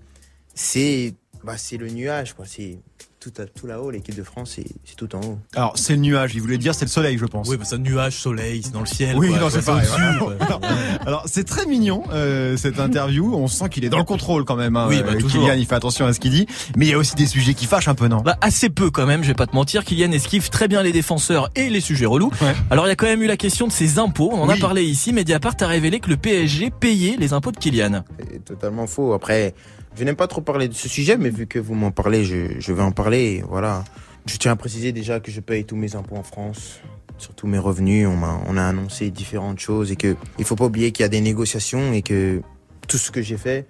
c'est, 0.55 1.15
bah, 1.45 1.55
c'est 1.57 1.77
le 1.77 1.89
nuage, 1.89 2.35
quoi. 2.35 2.45
C'est 2.47 2.79
tout, 3.21 3.33
à, 3.39 3.47
tout 3.47 3.67
là-haut, 3.67 3.91
l'équipe 3.91 4.15
de 4.15 4.23
France, 4.23 4.53
c'est, 4.55 4.67
c'est 4.85 4.95
tout 4.95 5.13
en 5.17 5.21
haut. 5.21 5.39
Alors, 5.57 5.77
c'est 5.77 5.95
le 5.95 6.01
nuage. 6.01 6.35
Il 6.35 6.41
voulait 6.41 6.59
dire 6.59 6.75
c'est 6.75 6.85
le 6.85 6.91
soleil, 6.91 7.19
je 7.19 7.25
pense. 7.25 7.49
Oui, 7.49 7.57
bah 7.57 7.65
ça, 7.65 7.77
nuage, 7.77 8.17
soleil, 8.17 8.63
c'est 8.63 8.73
dans 8.73 8.81
le 8.81 8.87
ciel. 8.87 9.17
Oui, 9.17 9.29
quoi. 9.31 9.39
non, 9.39 9.51
c'est 9.51 9.65
pareil. 9.65 9.87
voilà. 10.21 10.61
Alors, 11.05 11.25
c'est 11.27 11.45
très 11.45 11.67
mignon 11.67 12.05
euh, 12.13 12.57
cette 12.57 12.79
interview. 12.79 13.35
On 13.35 13.49
sent 13.49 13.69
qu'il 13.71 13.85
est 13.85 13.89
dans 13.89 13.99
le 13.99 14.05
contrôle 14.05 14.45
quand 14.45 14.57
même. 14.57 14.77
Hein. 14.77 14.87
Oui, 14.89 15.03
bah, 15.03 15.13
Euh, 15.15 15.19
toujours. 15.19 15.43
Kylian, 15.43 15.59
il 15.59 15.67
fait 15.67 15.75
attention 15.75 16.07
à 16.07 16.13
ce 16.13 16.21
qu'il 16.21 16.31
dit. 16.31 16.47
Mais 16.77 16.87
il 16.87 16.91
y 16.91 16.95
a 16.95 16.99
aussi 16.99 17.17
des 17.17 17.27
sujets 17.27 17.55
qui 17.55 17.67
fâchent 17.67 17.89
un 17.89 17.95
peu, 17.95 18.07
non? 18.09 18.21
Bah, 18.21 18.37
assez 18.41 18.69
peu 18.71 18.91
quand 18.91 19.07
même, 19.07 19.23
je 19.23 19.29
vais 19.29 19.35
pas 19.35 19.47
te 19.47 19.55
mentir. 19.55 19.85
Kylian 19.85 20.13
esquive 20.13 20.49
très 20.51 20.69
bien 20.69 20.83
les 20.83 20.93
défenseurs 20.93 21.51
et 21.57 21.71
les 21.71 21.81
sujets 21.81 22.07
relous. 22.07 22.31
Ouais. 22.41 22.55
Alors 22.71 22.87
il 22.87 22.89
y 22.91 22.93
a 22.93 22.97
quand 22.97 23.07
même 23.07 23.23
eu 23.23 23.27
la 23.27 23.37
question 23.37 23.67
de 23.67 23.73
ses 23.73 23.99
impôts. 23.99 24.31
On 24.33 24.43
en 24.43 24.49
a 24.49 24.57
parlé 24.57 24.85
ici. 24.85 25.13
Mediapart 25.13 25.55
a 25.61 25.67
révélé 25.67 25.99
que 26.01 26.09
le 26.11 26.17
PSG 26.17 26.71
payait 26.71 27.17
les 27.19 27.33
impôts 27.33 27.51
de 27.53 27.57
Kylian. 27.59 28.05
C'est 28.31 28.45
totalement 28.45 28.87
faux. 28.87 29.13
Après, 29.13 29.55
je 29.99 30.05
n'aime 30.05 30.17
pas 30.17 30.29
trop 30.29 30.41
parler 30.41 30.69
de 30.69 30.75
ce 30.75 30.89
sujet, 30.89 31.17
mais 31.17 31.31
vu 31.31 31.47
que 31.47 31.59
vous 31.59 31.75
m'en 31.75 31.91
parlez, 31.91 32.25
je, 32.25 32.73
vais 32.73 32.83
en 32.83 32.93
parler. 32.93 33.43
Voilà. 33.49 33.83
Je 34.27 34.37
tiens 34.37 34.53
à 34.53 34.57
préciser 34.57 34.93
déjà 34.93 35.19
que 35.19 35.33
je 35.33 35.41
paye 35.41 35.65
tous 35.65 35.75
mes 35.75 35.97
impôts 35.97 36.17
en 36.17 36.23
France, 36.23 36.81
sur 37.17 37.35
tous 37.35 37.49
mes 37.49 37.59
revenus. 37.59 38.07
On 38.07 38.17
m'a, 38.17 38.41
on 38.47 38.57
a 38.57 38.63
annoncé 38.63 39.11
différentes 39.11 39.59
choses 39.59 39.91
et 39.91 39.97
que 39.97 40.17
il 40.39 40.45
faut 40.45 40.55
pas 40.55 40.67
oublier 40.67 40.93
qu'il 40.93 41.03
y 41.03 41.07
a 41.07 41.09
des 41.09 41.21
négociations 41.21 41.93
et 41.93 42.03
que 42.03 42.43
tout 42.87 42.99
ce 42.99 43.11
que 43.11 43.23
j'ai 43.23 43.37
fait, 43.37 43.67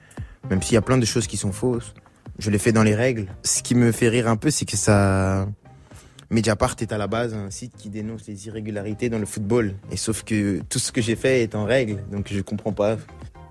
même 0.51 0.61
s'il 0.61 0.75
y 0.75 0.77
a 0.77 0.83
plein 0.83 0.99
de 0.99 1.07
choses 1.07 1.27
qui 1.27 1.39
sont 1.39 1.53
fausses, 1.53 1.95
je 2.39 2.51
l'ai 2.51 2.59
fait 2.59 2.73
dans 2.73 2.83
les 2.83 2.95
règles. 2.95 3.27
Ce 3.43 3.63
qui 3.63 3.75
me 3.75 3.91
fait 3.91 4.09
rire 4.09 4.29
un 4.29 4.37
peu, 4.37 4.51
c'est 4.51 4.67
que 4.67 4.77
ça, 4.77 5.49
Mediapart 6.31 6.77
est 6.81 6.93
à 6.93 6.99
la 6.99 7.07
base 7.07 7.33
un 7.33 7.51
site 7.51 7.73
qui 7.79 7.89
dénonce 7.89 8.27
les 8.27 8.47
irrégularités 8.49 9.09
dans 9.09 9.19
le 9.19 9.25
football. 9.25 9.75
Et 9.91 9.97
sauf 9.97 10.25
que 10.25 10.61
tout 10.69 10.79
ce 10.79 10.93
que 10.93 11.01
j'ai 11.01 11.17
fait 11.17 11.43
est 11.43 11.55
en 11.55 11.65
règle, 11.65 12.03
donc 12.13 12.27
je 12.31 12.41
comprends 12.43 12.73
pas. 12.73 12.99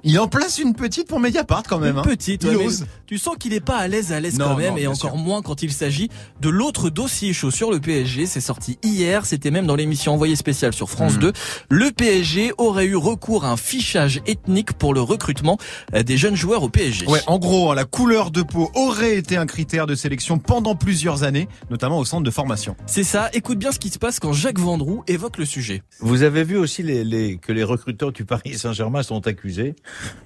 Il 0.08 0.17
en 0.20 0.28
place 0.28 0.58
une 0.58 0.74
petite 0.74 1.08
pour 1.08 1.20
Mediapart 1.20 1.63
quand 1.67 1.80
même. 1.80 1.93
Une 1.96 2.00
hein. 2.00 2.02
petite, 2.04 2.43
Il 2.43 2.56
ouais, 2.56 2.65
mais 2.67 2.86
tu 3.06 3.17
sens 3.17 3.36
qu'il 3.38 3.54
est 3.54 3.60
pas 3.60 3.76
à 3.78 3.88
l'aise 3.88 4.12
à 4.12 4.20
l'aise 4.20 4.38
quand 4.38 4.56
même 4.56 4.72
non, 4.74 4.78
et 4.78 4.88
encore 4.88 5.12
sûr. 5.12 5.15
moins 5.17 5.41
quand 5.41 5.63
il 5.63 5.72
s'agit 5.72 6.10
de 6.41 6.50
l'autre 6.50 6.89
dossier 6.89 7.34
chaud 7.34 7.52
sur 7.52 7.72
le 7.72 7.80
PSG. 7.80 8.26
C'est 8.26 8.39
sorti 8.41 8.80
hier, 8.84 9.26
c'était 9.26 9.52
même 9.52 9.67
dans 9.67 9.76
l'émission 9.76 10.13
Envoyé 10.13 10.36
spécial 10.36 10.74
sur 10.74 10.89
France 10.89 11.13
Mhm. 11.15 11.20
2. 11.20 11.34
Le 11.70 11.91
PSG 11.91 12.54
aurait 12.58 12.86
eu 12.86 12.96
recours 12.96 13.43
à 13.46 13.52
un 13.52 13.58
fichage 13.58 14.22
ethnique 14.26 14.74
pour 14.74 14.93
le 14.93 15.02
recrutement 15.02 15.58
euh, 15.93 16.04
des 16.04 16.15
jeunes 16.17 16.36
joueurs 16.36 16.63
au 16.63 16.70
PSG. 16.70 17.06
Ouais, 17.08 17.22
en 17.28 17.38
gros, 17.38 17.72
hein, 17.72 17.76
la 17.76 17.84
couleur 17.86 18.32
de 18.32 18.41
peau 18.43 18.72
aurait 18.76 19.17
été 19.17 19.36
un 19.38 19.46
critère 19.46 19.88
de 19.88 19.96
sélection 19.96 20.39
pendant 20.39 20.76
plusieurs 20.76 21.24
années, 21.24 21.48
notamment 21.70 22.00
au 22.00 22.06
centre 22.06 22.24
de 22.24 22.32
formation. 22.32 22.76
C'est 22.86 23.04
ça, 23.04 23.30
écoute 23.34 23.58
bien 23.60 23.72
ce 23.74 23.80
qui 23.80 23.89
se 23.89 24.00
passe 24.00 24.20
quand 24.20 24.32
Jacques 24.34 24.60
Vendroux 24.60 25.04
évoque 25.08 25.38
le 25.38 25.46
sujet. 25.46 25.84
Vous 26.00 26.24
avez 26.24 26.43
vu 26.43 26.58
aussi 26.58 26.82
les, 26.84 27.04
les- 27.04 27.38
que 27.38 27.52
les 27.52 27.63
recruteurs 27.65 28.12
du 28.13 28.24
Paris 28.24 28.58
Saint-Germain 28.58 29.04
sont 29.04 29.28
accusés, 29.28 29.76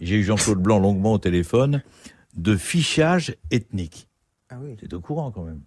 j'ai 0.01 0.15
eu 0.15 0.23
Jean-Claude 0.23 0.59
Blanc 0.59 0.79
longuement 0.79 1.13
au 1.13 1.17
téléphone, 1.17 1.81
de 2.35 2.55
fichage 2.55 3.35
ethnique. 3.51 4.07
Ah 4.49 4.55
oui. 4.61 4.75
C'est 4.79 4.93
au 4.93 4.99
courant 5.01 5.31
quand 5.31 5.43
même. 5.43 5.61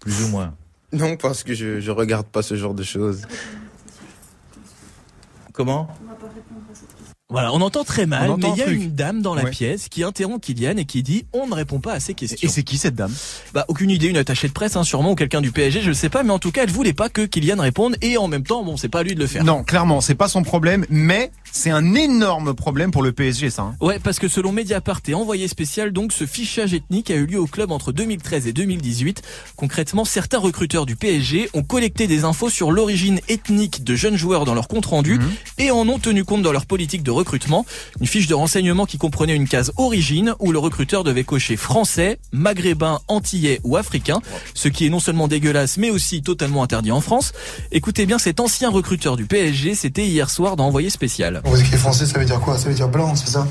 Plus 0.00 0.24
ou 0.24 0.28
moins. 0.28 0.54
Non, 0.92 1.16
parce 1.16 1.42
que 1.42 1.54
je, 1.54 1.80
je 1.80 1.90
regarde 1.90 2.26
pas 2.26 2.42
ce 2.42 2.54
genre 2.56 2.74
de 2.74 2.82
choses. 2.82 3.22
Comment 5.52 5.86
Voilà, 7.28 7.52
on 7.52 7.60
entend 7.60 7.84
très 7.84 8.06
mal, 8.06 8.30
On 8.30 8.34
entend 8.34 8.48
mais 8.50 8.54
il 8.54 8.58
y 8.58 8.62
a 8.62 8.64
un 8.64 8.68
truc. 8.68 8.82
une 8.82 8.94
dame 8.94 9.20
dans 9.22 9.34
la 9.34 9.44
Ouais. 9.44 9.50
pièce 9.50 9.88
qui 9.90 10.02
interrompt 10.02 10.42
Kylian 10.42 10.76
et 10.78 10.84
qui 10.86 11.02
dit 11.02 11.26
on 11.34 11.46
ne 11.46 11.54
répond 11.54 11.78
pas 11.78 11.92
à 11.92 12.00
ces 12.00 12.14
questions. 12.14 12.46
Et 12.46 12.50
c'est 12.50 12.62
qui 12.62 12.78
cette 12.78 12.94
dame? 12.94 13.12
Bah 13.52 13.64
aucune 13.68 13.90
idée, 13.90 14.08
une 14.08 14.16
attachée 14.16 14.48
de 14.48 14.52
presse, 14.54 14.76
hein, 14.76 14.84
sûrement 14.84 15.12
ou 15.12 15.14
quelqu'un 15.14 15.40
du 15.42 15.52
PSG, 15.52 15.82
je 15.82 15.88
ne 15.90 15.94
sais 15.94 16.08
pas, 16.08 16.22
mais 16.22 16.30
en 16.30 16.38
tout 16.38 16.52
cas 16.52 16.62
elle 16.62 16.70
voulait 16.70 16.94
pas 16.94 17.10
que 17.10 17.22
Kylian 17.26 17.60
réponde 17.60 17.96
et 18.00 18.16
en 18.16 18.28
même 18.28 18.44
temps 18.44 18.64
bon 18.64 18.76
c'est 18.78 18.88
pas 18.88 19.00
à 19.00 19.02
lui 19.02 19.14
de 19.14 19.20
le 19.20 19.26
faire. 19.26 19.44
Non, 19.44 19.62
clairement, 19.62 20.00
c'est 20.00 20.14
pas 20.14 20.28
son 20.28 20.42
problème, 20.42 20.86
mais 20.88 21.30
c'est 21.52 21.70
un 21.70 21.94
énorme 21.94 22.54
problème 22.54 22.90
pour 22.90 23.02
le 23.02 23.12
PSG, 23.12 23.50
ça. 23.50 23.62
hein. 23.62 23.74
Ouais, 23.80 23.98
parce 23.98 24.18
que 24.18 24.26
selon 24.26 24.52
Mediapart 24.52 25.00
et 25.06 25.14
Envoyé 25.14 25.46
spécial, 25.48 25.92
donc 25.92 26.12
ce 26.12 26.24
fichage 26.26 26.72
ethnique 26.74 27.10
a 27.10 27.14
eu 27.14 27.26
lieu 27.26 27.38
au 27.38 27.46
club 27.46 27.70
entre 27.72 27.92
2013 27.92 28.46
et 28.46 28.52
2018. 28.52 29.22
Concrètement, 29.56 30.04
certains 30.04 30.38
recruteurs 30.38 30.86
du 30.86 30.96
PSG 30.96 31.50
ont 31.52 31.62
collecté 31.62 32.06
des 32.06 32.24
infos 32.24 32.48
sur 32.48 32.72
l'origine 32.72 33.20
ethnique 33.28 33.84
de 33.84 33.94
jeunes 33.94 34.16
joueurs 34.16 34.44
dans 34.46 34.54
leur 34.54 34.66
compte 34.66 34.86
rendu 34.86 35.18
Mhm. 35.18 35.30
et 35.58 35.70
en 35.70 35.86
ont 35.88 35.98
tenu 35.98 36.24
compte 36.24 36.42
dans 36.42 36.52
leur 36.52 36.64
politique 36.66 37.02
de 37.02 37.10
recrutement. 37.10 37.66
Une 38.00 38.06
fiche 38.06 38.26
de 38.26 38.34
renseignement 38.34 38.86
qui 38.86 38.96
comprenait 38.98 39.36
une 39.36 39.46
case 39.46 39.72
origine 39.76 40.34
où 40.40 40.52
le 40.52 40.58
recruteur 40.58 41.04
devait 41.04 41.24
cocher 41.24 41.56
français, 41.56 42.18
maghrébin, 42.32 43.00
antillais 43.08 43.60
ou 43.64 43.76
africain, 43.76 44.20
ce 44.54 44.68
qui 44.68 44.86
est 44.86 44.90
non 44.90 45.00
seulement 45.00 45.28
dégueulasse 45.28 45.76
mais 45.76 45.90
aussi 45.90 46.22
totalement 46.22 46.62
interdit 46.62 46.92
en 46.92 47.00
France. 47.02 47.32
Écoutez 47.72 48.06
bien 48.06 48.18
cet 48.18 48.40
ancien 48.40 48.70
recruteur 48.70 49.16
du 49.16 49.26
PSG, 49.26 49.74
c'était 49.74 50.06
hier 50.06 50.30
soir 50.30 50.56
dans 50.56 50.62
Envoyé 50.72 50.88
spécial. 50.88 51.41
Vous 51.44 51.60
écrit 51.60 51.76
français, 51.76 52.06
ça 52.06 52.18
veut 52.18 52.24
dire 52.24 52.40
quoi? 52.40 52.56
Ça 52.56 52.68
veut 52.68 52.74
dire 52.74 52.88
blanc, 52.88 53.14
c'est 53.14 53.28
ça? 53.30 53.46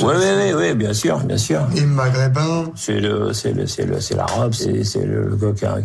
Oui, 0.00 0.14
oui, 0.16 0.24
oui, 0.36 0.52
oui, 0.56 0.74
bien 0.74 0.92
sûr, 0.92 1.18
bien 1.20 1.38
sûr. 1.38 1.66
Et 1.76 1.82
maghrébin? 1.82 2.66
C'est 2.74 3.00
le, 3.00 3.32
c'est 3.32 3.52
le, 3.52 3.66
c'est 3.66 3.84
le, 3.84 4.00
c'est 4.00 4.14
l'arabe, 4.14 4.52
c'est, 4.52 4.84
c'est 4.84 5.04
le, 5.04 5.28
le 5.40 5.54
hein. 5.64 5.80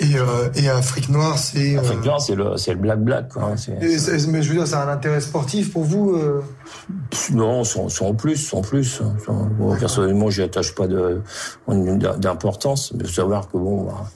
Et, 0.00 0.16
euh, 0.16 0.48
et 0.54 0.68
Afrique 0.68 1.08
noire, 1.10 1.36
c'est. 1.38 1.76
euh, 1.76 1.80
Afrique 1.80 2.04
noire, 2.04 2.20
c'est 2.20 2.34
le, 2.34 2.56
c'est 2.56 2.72
le 2.72 2.78
black 2.78 3.00
black, 3.00 3.28
quoi. 3.30 3.54
Et 3.82 3.96
mais 4.28 4.42
je 4.42 4.48
veux 4.48 4.54
dire, 4.56 4.66
c'est 4.66 4.74
un 4.74 4.88
intérêt 4.88 5.20
sportif 5.20 5.72
pour 5.72 5.84
vous 5.84 6.12
euh? 6.14 6.42
Non, 7.32 7.64
sans, 7.64 7.88
sans 7.88 8.14
plus, 8.14 8.36
sans 8.36 8.62
plus. 8.62 8.84
Sans- 9.26 9.46
bon, 9.58 9.76
personnellement, 9.76 10.30
j'y 10.30 10.42
attache 10.42 10.74
pas 10.74 10.86
de, 10.86 11.20
d'importance, 12.18 12.92
mais 12.94 13.06
savoir 13.06 13.48
que 13.48 13.58
bon, 13.58 13.84
bah, 13.84 14.10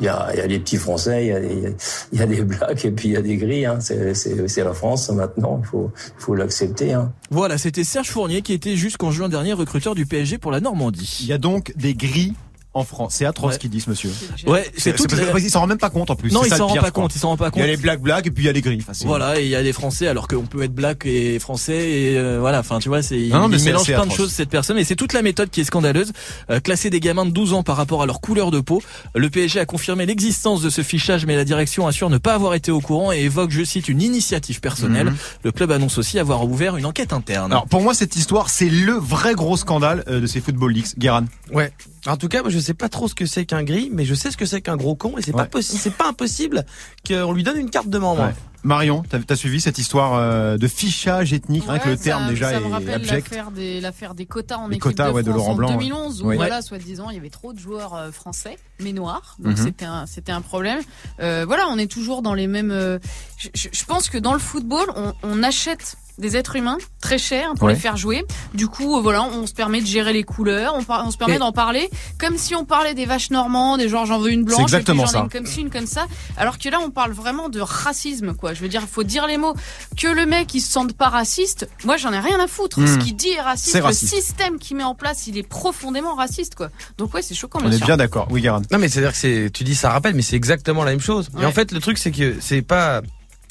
il 0.00 0.06
y 0.06 0.08
a, 0.08 0.30
il 0.34 0.38
y 0.38 0.42
a 0.42 0.46
des 0.46 0.58
petits 0.58 0.76
Français, 0.76 1.26
il 1.26 1.28
y 1.28 1.32
a 1.32 1.40
des, 1.40 1.74
il 2.12 2.18
y 2.18 2.22
a 2.22 2.26
des 2.26 2.42
blacks 2.42 2.84
et 2.84 2.90
puis 2.90 3.08
il 3.08 3.12
y 3.12 3.16
a 3.16 3.22
des 3.22 3.36
gris. 3.36 3.66
Hein. 3.66 3.78
C'est, 3.80 4.14
c'est, 4.14 4.48
c'est 4.48 4.64
la 4.64 4.74
France 4.74 5.10
maintenant. 5.10 5.60
Il 5.62 5.66
faut, 5.66 5.92
il 5.96 6.22
faut 6.22 6.34
l'accepter. 6.34 6.92
Hein. 6.92 7.12
Voilà, 7.30 7.58
c'était 7.58 7.84
Serge 7.84 8.10
Fournier 8.10 8.42
qui 8.42 8.52
était 8.52 8.76
jusqu'en 8.76 9.10
juin 9.10 9.28
dernier 9.28 9.52
recruteur 9.52 9.94
du 9.94 10.06
PSG 10.06 10.38
pour 10.38 10.50
la 10.52 10.60
Normandie. 10.60 11.18
Il 11.20 11.26
y 11.26 11.32
a 11.32 11.38
donc 11.38 11.72
des 11.76 11.94
grilles 11.94 12.34
en 12.76 12.84
France. 12.84 13.14
C'est 13.16 13.24
atroce 13.24 13.48
Ouais. 13.48 13.54
ce 13.54 13.58
qu'ils 13.58 13.70
disent, 13.70 13.86
monsieur. 13.86 14.10
Ouais, 14.46 14.70
c'est 14.76 14.94
tout. 14.94 15.04
parce 15.08 15.20
que- 15.20 15.40
Il 15.40 15.50
s'en 15.50 15.60
rend 15.60 15.66
même 15.66 15.78
pas 15.78 15.90
compte 15.90 16.10
en 16.10 16.16
plus. 16.16 16.32
Non, 16.32 16.40
C'est 16.42 16.48
il 16.48 16.50
ça, 16.50 16.56
s'en 16.58 16.64
le 16.64 16.68
rend 16.68 16.72
pire, 16.74 16.82
pas 16.82 16.90
compte, 16.90 17.14
il 17.14 17.18
s'en 17.18 17.28
rend 17.28 17.36
pas 17.36 17.46
Il 17.46 17.48
y 17.48 17.50
compte. 17.52 17.62
a 17.62 17.66
les 17.66 17.76
black 17.76 18.00
black 18.00 18.26
et 18.26 18.30
puis 18.30 18.44
il 18.44 18.46
y 18.46 18.48
a 18.48 18.52
les. 18.52 18.78
Enfin, 18.80 18.92
c'est- 18.92 19.06
Voilà, 19.06 19.40
et 19.40 19.44
il 19.44 19.48
y 19.50 19.54
a 19.56 19.62
des 19.62 19.72
Français 19.72 20.06
alors 20.08 20.28
qu'on 20.28 20.42
peut 20.46 20.62
être 20.62 20.74
black 20.74 21.06
et 21.06 21.38
français 21.38 21.90
et 21.90 22.18
euh, 22.18 22.38
voilà, 22.40 22.60
enfin 22.60 22.78
tu 22.78 22.88
vois, 22.88 23.02
c'est 23.02 23.18
il, 23.20 23.28
Non, 23.30 23.48
mais 23.48 23.56
il 23.56 23.60
c'est 23.60 23.66
mélange 23.66 23.86
plein 23.86 24.06
de 24.06 24.12
choses 24.12 24.30
cette 24.32 24.48
personne 24.50 24.78
et 24.78 24.84
c'est 24.84 24.96
toute 24.96 25.12
la 25.12 25.22
méthode 25.22 25.50
qui 25.50 25.60
est 25.60 25.64
scandaleuse. 25.64 26.12
Euh, 26.50 26.60
classer 26.60 26.90
des 26.90 27.00
gamins 27.00 27.24
de 27.26 27.30
12 27.30 27.52
ans 27.52 27.62
par 27.62 27.76
rapport 27.76 28.02
à 28.02 28.06
leur 28.06 28.20
couleur 28.20 28.50
de 28.50 28.60
peau. 28.60 28.82
Le 29.14 29.30
PSG 29.30 29.60
a 29.60 29.66
confirmé 29.66 30.04
l'existence 30.06 30.60
de 30.62 30.70
ce 30.70 30.82
fichage 30.82 31.26
mais 31.26 31.36
la 31.36 31.44
direction 31.44 31.86
assure 31.86 32.10
ne 32.10 32.18
pas 32.18 32.34
avoir 32.34 32.54
été 32.54 32.70
au 32.70 32.80
courant 32.80 33.12
et 33.12 33.20
évoque, 33.20 33.50
je 33.50 33.62
cite, 33.64 33.88
une 33.88 34.02
initiative 34.02 34.60
personnelle. 34.60 35.10
Mhm. 35.10 35.16
Le 35.44 35.52
club 35.52 35.70
annonce 35.70 35.98
aussi 35.98 36.18
avoir 36.18 36.44
ouvert 36.44 36.76
une 36.76 36.86
enquête 36.86 37.12
interne. 37.12 37.52
Alors 37.52 37.66
pour 37.66 37.80
moi 37.82 37.94
cette 37.94 38.16
histoire 38.16 38.50
c'est 38.50 38.68
le 38.68 38.92
vrai 38.92 39.34
gros 39.34 39.56
scandale 39.56 40.04
euh, 40.08 40.20
de 40.20 40.26
ces 40.26 40.40
football 40.40 40.72
leagues. 40.72 40.86
Guéran. 40.98 41.24
Ouais. 41.52 41.72
En 42.06 42.16
tout 42.16 42.28
cas, 42.28 42.42
moi, 42.42 42.50
je 42.50 42.58
sais 42.58 42.74
pas 42.74 42.88
trop 42.88 43.08
ce 43.08 43.14
que 43.14 43.26
c'est 43.26 43.44
qu'un 43.46 43.62
gris, 43.64 43.90
mais 43.92 44.04
je 44.04 44.14
sais 44.14 44.30
ce 44.30 44.36
que 44.36 44.46
c'est 44.46 44.60
qu'un 44.62 44.76
gros 44.76 44.94
con, 44.94 45.18
et 45.18 45.22
c'est 45.22 45.34
Ouais. 45.34 45.46
pas 45.46 45.60
c'est 45.62 45.92
pas 45.94 46.08
impossible 46.08 46.64
qu'on 47.06 47.32
lui 47.32 47.42
donne 47.42 47.58
une 47.58 47.70
carte 47.70 47.88
de 47.88 47.98
membre. 47.98 48.22
Ouais. 48.22 48.34
Marion, 48.62 49.04
t'as 49.08 49.18
as 49.28 49.36
suivi 49.36 49.60
cette 49.60 49.78
histoire 49.78 50.14
euh, 50.14 50.56
de 50.56 50.66
fichage 50.66 51.32
ethnique, 51.32 51.64
rien 51.68 51.78
que 51.78 51.84
le 51.88 51.94
Ouais, 51.94 51.96
terme 52.00 52.24
ça, 52.24 52.30
déjà 52.30 52.50
ça 52.50 52.60
me 52.60 52.66
est 52.66 52.72
rappelle 52.72 52.94
abject. 52.94 53.28
l'affaire 53.30 53.50
des, 53.52 53.80
l'affaire 53.80 54.14
des 54.14 54.26
quotas 54.26 54.56
en 54.56 54.66
Les 54.68 54.72
équipe 54.76 54.82
quotas, 54.82 55.08
de 55.08 55.12
ouais, 55.12 55.22
de 55.22 55.28
France 55.30 55.38
Laurent 55.38 55.52
en 55.52 55.56
Blanc, 55.56 55.68
ouais. 55.68 55.74
2011 55.74 56.22
où 56.22 56.26
Ouais. 56.26 56.36
voilà, 56.36 56.62
soi-disant, 56.62 57.10
il 57.10 57.14
y 57.14 57.18
avait 57.18 57.30
trop 57.30 57.52
de 57.52 57.58
joueurs 57.60 57.94
euh, 57.94 58.10
français 58.10 58.58
mais 58.80 58.92
noirs, 58.92 59.36
donc 59.38 59.56
Mhm. 59.56 59.64
c'était 59.64 59.84
un 59.84 60.06
c'était 60.06 60.32
un 60.32 60.40
problème. 60.40 60.80
Euh, 61.20 61.44
voilà, 61.46 61.66
on 61.70 61.78
est 61.78 61.90
toujours 61.90 62.22
dans 62.22 62.34
les 62.34 62.46
mêmes. 62.48 62.72
euh, 62.72 62.98
je, 63.38 63.48
je- 63.54 63.68
je 63.72 63.84
pense 63.84 64.08
que 64.10 64.18
dans 64.18 64.32
le 64.32 64.40
football, 64.40 64.86
on, 64.96 65.12
on 65.22 65.42
achète 65.44 65.96
des 66.18 66.36
êtres 66.36 66.56
humains 66.56 66.78
très 67.00 67.18
chers 67.18 67.52
pour 67.54 67.64
Ouais. 67.68 67.74
les 67.74 67.78
faire 67.78 67.96
jouer. 67.96 68.24
Du 68.54 68.68
coup, 68.68 68.96
euh, 68.96 69.00
voilà, 69.00 69.22
on 69.22 69.46
se 69.46 69.52
permet 69.52 69.80
de 69.80 69.86
gérer 69.86 70.12
les 70.12 70.22
couleurs, 70.24 70.74
on, 70.76 70.82
par- 70.82 71.06
on 71.06 71.10
se 71.10 71.16
permet 71.16 71.34
Mais- 71.34 71.38
d'en 71.40 71.52
parler 71.52 71.90
comme 72.18 72.38
si 72.38 72.54
on 72.54 72.64
parlait 72.64 72.94
des 72.94 73.06
vaches 73.06 73.30
normandes, 73.30 73.80
des 73.80 73.88
genre 73.88 74.06
j'en 74.06 74.18
veux 74.18 74.30
une 74.30 74.44
blanche, 74.44 74.60
et 74.60 74.64
puis 74.64 74.74
exactement 74.76 75.04
j'en 75.04 75.10
ai 75.10 75.12
ça. 75.12 75.20
une 75.20 75.28
comme 75.28 75.46
ci, 75.46 75.60
une 75.60 75.70
comme 75.70 75.86
ça. 75.86 76.06
Alors 76.36 76.58
que 76.58 76.68
là, 76.68 76.78
on 76.82 76.90
parle 76.90 77.12
vraiment 77.12 77.48
de 77.48 77.60
racisme, 77.60 78.34
quoi. 78.34 78.54
Je 78.54 78.60
veux 78.60 78.68
dire, 78.68 78.80
il 78.82 78.88
faut 78.88 79.02
dire 79.02 79.26
les 79.26 79.36
mots. 79.36 79.54
Que 79.96 80.08
le 80.08 80.26
mec, 80.26 80.54
il 80.54 80.60
se 80.60 80.70
sente 80.72 80.92
pas 80.94 81.08
raciste, 81.08 81.68
moi, 81.84 81.96
j'en 81.96 82.12
ai 82.12 82.18
rien 82.20 82.40
à 82.40 82.46
foutre. 82.46 82.80
Hmm. 82.80 82.86
Ce 82.86 82.98
qu'il 82.98 83.14
dit 83.16 83.28
est 83.30 83.40
raciste. 83.40 83.72
C'est 83.72 83.80
Le 83.86 83.92
système 83.92 84.58
qu'il 84.58 84.76
met 84.76 84.84
en 84.84 84.94
place, 84.94 85.26
il 85.26 85.36
est 85.38 85.42
profondément 85.46 86.14
raciste, 86.14 86.54
quoi. 86.54 86.68
Donc 86.98 87.14
ouais, 87.14 87.22
c'est 87.22 87.34
choquant. 87.34 87.58
On 87.62 87.70
est 87.70 87.76
sûr. 87.76 87.86
bien 87.86 87.96
d'accord. 87.96 88.26
Oui, 88.30 88.40
Guéran. 88.40 88.62
Non 88.70 88.78
mais 88.78 88.88
c'est 88.88 88.98
à 88.98 89.02
dire 89.02 89.12
que 89.12 89.18
c'est 89.18 89.50
tu 89.52 89.64
dis 89.64 89.74
ça 89.74 89.90
rappelle 89.90 90.14
mais 90.14 90.22
c'est 90.22 90.36
exactement 90.36 90.84
la 90.84 90.90
même 90.92 91.00
chose. 91.00 91.28
Et 91.40 91.44
en 91.44 91.52
fait 91.52 91.72
le 91.72 91.80
truc 91.80 91.98
c'est 91.98 92.10
que 92.10 92.36
c'est 92.40 92.62
pas 92.62 93.02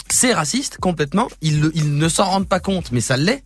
c'est 0.09 0.33
raciste 0.33 0.77
complètement, 0.77 1.27
ils 1.41 1.97
ne 1.97 2.09
s'en 2.09 2.25
rendent 2.25 2.47
pas 2.47 2.59
compte 2.59 2.91
mais 2.91 3.01
ça 3.01 3.17
l'est. 3.17 3.43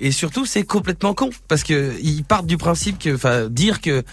Et 0.00 0.12
surtout 0.12 0.46
c'est 0.46 0.62
complètement 0.62 1.14
con. 1.14 1.30
Parce 1.48 1.64
que 1.64 1.94
ils 2.00 2.24
partent 2.24 2.46
du 2.46 2.56
principe 2.56 2.98
que 2.98 3.14
enfin 3.14 3.48
dire 3.48 3.80
que 3.80 4.04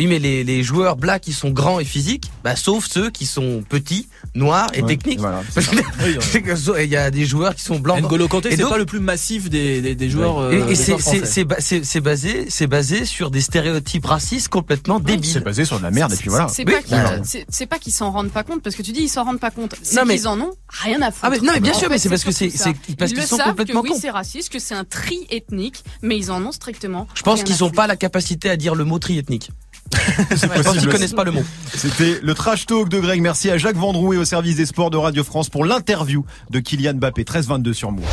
oui 0.00 0.06
mais 0.06 0.18
les, 0.18 0.44
les 0.44 0.62
joueurs 0.62 0.96
blacks 0.96 1.26
ils 1.28 1.34
sont 1.34 1.50
grands 1.50 1.78
et 1.80 1.84
physiques 1.84 2.30
bah 2.44 2.56
sauf 2.56 2.86
ceux 2.90 3.10
qui 3.10 3.26
sont 3.26 3.62
petits, 3.68 4.08
noirs 4.34 4.68
et 4.74 4.80
Ouais, 4.82 4.88
techniques. 4.88 5.20
voilà. 5.20 5.42
C'est 5.50 5.62
il 6.84 6.90
y 6.90 6.96
a 6.96 7.10
des 7.10 7.26
joueurs 7.26 7.54
qui 7.54 7.62
sont 7.62 7.78
blancs. 7.78 8.00
N'Golo 8.02 8.28
Kanté, 8.28 8.48
Et 8.48 8.56
c'est 8.56 8.62
donc- 8.62 8.70
pas 8.70 8.78
le 8.78 8.86
plus 8.86 9.00
massif 9.00 9.50
des, 9.50 9.80
des, 9.82 9.94
des 9.94 10.10
joueurs. 10.10 10.38
euh, 10.38 10.52
Et, 10.68 10.72
et 10.72 10.74
c'est 10.74 10.98
c'est 11.00 11.26
c'est 11.26 11.44
c'est 11.58 11.84
c'est 11.84 12.00
basé 12.00 12.46
c'est 12.48 12.66
basé 12.66 13.04
sur 13.04 13.30
des 13.30 13.40
stéréotypes 13.40 14.06
racistes 14.06 14.48
complètement 14.48 14.98
C'est 14.98 15.04
débiles. 15.16 15.40
basé 15.40 15.64
sur 15.64 15.78
de 15.78 15.82
la 15.82 15.90
merde 15.90 16.12
et 16.12 16.16
puis 16.16 16.30
voilà. 16.30 16.48
C'est 16.48 16.66
Oui, 16.66 16.72
pas 16.72 16.82
qu'ils 16.82 17.24
c'est- 17.24 17.46
c'est 17.48 17.90
s'en 17.90 18.10
rendent 18.12 18.30
pas 18.30 18.42
compte 18.44 18.62
parce 18.62 18.76
que 18.76 18.82
tu 18.82 18.92
dis 18.92 19.02
ils 19.02 19.08
s'en 19.08 19.24
rendent 19.24 19.40
pas 19.40 19.50
compte. 19.50 19.74
C'est 19.82 19.96
Non, 19.96 20.04
mais- 20.06 20.16
qu'ils 20.16 20.28
en 20.28 20.40
ont 20.40 20.52
rien 20.68 21.00
à 21.02 21.10
foutre. 21.10 21.24
Ah 21.24 21.30
mais 21.30 21.38
non 21.38 21.52
mais 21.54 21.60
bien 21.60 21.72
En 21.72 21.78
sûr 21.78 21.88
fait, 21.88 21.94
mais 21.94 21.98
c'est 21.98 22.08
parce 22.08 22.24
que 22.24 22.32
c'est 22.32 22.50
c'est 22.50 22.74
parce 22.96 23.10
Ils 23.10 23.14
qu'ils 23.18 23.26
sont 23.26 23.36
savent 23.36 23.48
complètement 23.48 23.82
cons. 23.82 23.98
c'est 24.00 24.10
raciste, 24.10 24.50
que 24.52 24.58
c'est 24.58 24.74
un 24.74 24.84
tri 24.84 25.26
ethnique, 25.30 25.84
mais 26.02 26.16
ils 26.16 26.30
en 26.30 26.44
ont 26.44 26.52
strictement. 26.52 27.06
Je 27.14 27.22
pense 27.22 27.42
qu'ils 27.42 27.54
à 27.56 27.64
ont 27.64 27.68
foutre. 27.68 27.76
pas 27.76 27.86
la 27.86 27.96
capacité 27.96 28.48
à 28.50 28.56
dire 28.56 28.74
le 28.74 28.84
mot 28.84 28.98
tri 28.98 29.18
ethnique. 29.18 29.50
Possible 30.64 30.92
connaissent 30.92 31.12
pas 31.12 31.24
le 31.24 31.32
mot. 31.32 31.44
C'était 31.74 32.20
le 32.22 32.34
trash 32.34 32.66
talk 32.66 32.88
de 32.88 32.98
Greg. 32.98 33.20
Merci 33.20 33.50
à 33.50 33.58
Jacques 33.58 33.76
Vendroux 33.76 34.12
et 34.12 34.16
au 34.16 34.24
service 34.24 34.56
des 34.56 34.66
sports 34.66 34.90
de 34.90 34.96
Radio 34.96 35.24
France 35.24 35.48
pour 35.48 35.64
l'interview 35.64 36.24
de 36.50 36.60
Kylian 36.60 36.94
Mbappé 36.94 37.24
13-22 37.24 37.72
sur 37.72 37.90
Move. 37.90 38.04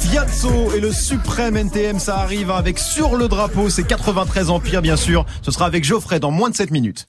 Fiatso 0.00 0.72
et 0.76 0.80
le 0.80 0.92
suprême 0.92 1.56
NTM, 1.56 1.98
ça 1.98 2.18
arrive 2.18 2.50
avec 2.50 2.78
sur 2.78 3.16
le 3.16 3.26
drapeau, 3.26 3.68
c'est 3.68 3.84
93 3.84 4.50
Empire 4.50 4.82
bien 4.82 4.96
sûr. 4.96 5.26
Ce 5.42 5.50
sera 5.50 5.66
avec 5.66 5.84
Geoffrey 5.84 6.20
dans 6.20 6.30
moins 6.30 6.50
de 6.50 6.54
7 6.54 6.70
minutes. 6.70 7.08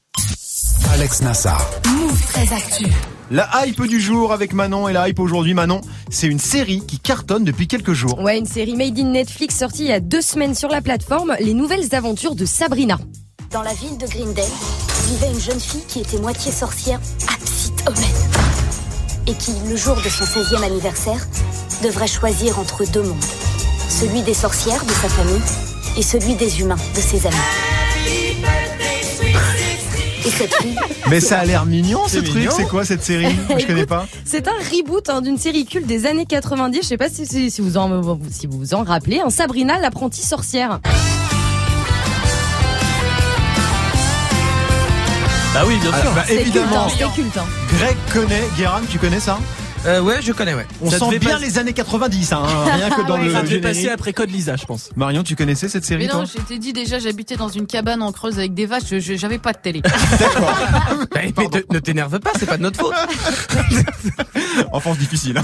Alex 0.92 1.22
Nassar. 1.22 1.70
Move 1.86 2.22
très 2.28 2.54
actu. 2.54 2.86
La 3.32 3.50
hype 3.66 3.82
du 3.88 4.00
jour 4.00 4.32
avec 4.34 4.54
Manon 4.54 4.88
et 4.88 4.94
la 4.94 5.10
hype 5.10 5.20
aujourd'hui 5.20 5.56
Manon, 5.56 5.82
c'est 6.12 6.28
une 6.28 6.38
série 6.38 6.86
qui 6.86 7.00
cartonne 7.00 7.44
depuis 7.44 7.68
quelques 7.68 7.94
jours. 7.94 8.20
Ouais, 8.20 8.38
une 8.38 8.46
série 8.46 8.76
made 8.76 9.00
in 9.00 9.10
Netflix 9.10 9.56
sortie 9.56 9.84
il 9.86 9.88
y 9.88 9.92
a 9.92 10.00
deux 10.00 10.22
semaines 10.22 10.54
sur 10.54 10.70
la 10.70 10.82
plateforme, 10.82 11.36
Les 11.40 11.56
Nouvelles 11.56 11.96
Aventures 11.96 12.36
de 12.36 12.46
Sabrina. 12.46 13.00
Dans 13.50 13.64
la 13.64 13.74
ville 13.74 13.98
de 13.98 14.06
Greendale, 14.06 14.46
vivait 15.08 15.32
une 15.34 15.40
jeune 15.40 15.60
fille 15.60 15.84
qui 15.88 16.02
était 16.02 16.20
moitié 16.20 16.52
sorcière, 16.52 17.00
Apsit 17.34 17.74
Omen. 17.88 18.04
Et 19.26 19.34
qui, 19.34 19.54
le 19.68 19.76
jour 19.76 19.96
de 19.96 20.10
son 20.10 20.26
16e 20.26 20.64
anniversaire, 20.64 21.26
devrait 21.84 22.08
choisir 22.08 22.60
entre 22.60 22.86
deux 22.92 23.02
mondes. 23.02 23.24
Celui 23.90 24.22
des 24.22 24.36
sorcières 24.36 24.86
de 24.86 24.92
sa 24.92 25.10
famille 25.10 25.42
et 25.98 26.04
celui 26.04 26.36
des 26.36 26.62
humains 26.62 26.78
de 26.96 27.02
ses 27.02 27.26
amis. 27.26 28.65
Et 30.26 30.30
cette 30.30 30.54
fille, 30.56 30.76
Mais 31.10 31.20
ça 31.20 31.40
a 31.40 31.46
l'air 31.46 31.66
mignon 31.66 32.08
ce 32.08 32.18
truc, 32.20 32.36
mignon. 32.36 32.52
c'est 32.56 32.68
quoi 32.68 32.84
cette 32.86 33.04
série 33.04 33.36
Je 33.60 33.66
connais 33.66 33.86
pas. 33.86 34.08
C'est 34.26 34.48
un 34.48 34.52
reboot 34.72 35.10
hein, 35.10 35.22
d'une 35.22 35.38
série 35.38 35.66
culte 35.66 35.86
des 35.88 36.06
années 36.06 36.26
90. 36.26 36.80
Je 36.82 36.88
sais 36.88 36.98
pas 36.98 37.10
si, 37.10 37.26
si, 37.26 37.52
si 37.52 37.62
vous 37.62 37.78
en 37.78 38.20
si 38.32 38.48
vous 38.48 38.58
vous 38.58 38.74
en 38.74 38.84
rappelez. 38.84 39.20
Un 39.20 39.30
Sabrina, 39.30 39.80
l'apprentie 39.80 40.24
sorcière. 40.26 40.80
Bah 45.54 45.62
oui, 45.66 45.78
bien 45.82 45.92
sûr. 46.02 46.12
bah, 46.14 46.24
C'est 46.28 46.34
culte, 46.36 46.48
évidemment, 46.48 46.86
hein, 46.86 46.90
C'était 46.90 47.10
culte. 47.12 47.38
hein. 47.38 47.46
Greg 47.78 47.96
connaît, 48.12 48.44
Guéran, 48.58 48.82
tu 48.90 49.00
connais 49.00 49.22
ça? 49.22 49.38
Euh, 49.86 50.02
ouais, 50.02 50.22
je 50.22 50.32
connais, 50.32 50.54
ouais. 50.54 50.66
On 50.82 50.90
Ça 50.90 50.98
sent 51.00 51.06
devait 51.08 51.20
bien 51.20 51.32
pas- 51.36 51.40
les 51.40 51.58
années 51.60 51.74
90, 51.74 52.34
hein, 52.34 52.42
rien 52.74 52.90
que 52.90 53.08
dans 53.08 53.16
Ouais, 53.20 53.26
le 53.26 53.32
ça 53.32 53.42
devait 53.42 53.56
générique. 53.56 53.64
passer 53.64 53.90
après 53.90 54.14
Code 54.14 54.32
Lisa, 54.32 54.56
je 54.56 54.66
pense. 54.66 54.90
Marion, 54.96 55.22
tu 55.24 55.36
connaissais 55.36 55.70
cette 55.70 55.86
série 55.86 56.08
Mais 56.08 56.14
non, 56.14 56.26
je 56.26 56.42
t'ai 56.42 56.58
dit 56.58 56.74
déjà, 56.74 56.98
j'habitais 57.00 57.36
dans 57.36 57.50
une 57.50 57.68
cabane 57.68 58.02
en 58.02 58.12
creuse 58.12 58.38
avec 58.40 58.54
des 58.54 58.66
vaches, 58.66 58.84
je- 58.90 59.00
je- 59.00 59.16
j'avais 59.16 59.38
pas 59.38 59.54
de 59.54 59.60
télé. 59.60 59.82
Bah, 61.16 61.22
mais 61.24 61.32
te- 61.62 61.74
ne 61.74 61.80
t'énerve 61.80 62.20
pas, 62.20 62.32
c'est 62.38 62.46
pas 62.46 62.58
de 62.58 62.64
notre 62.64 62.80
faute. 62.80 62.94
Enfance 64.72 64.98
difficile. 64.98 65.38
hein. 65.38 65.42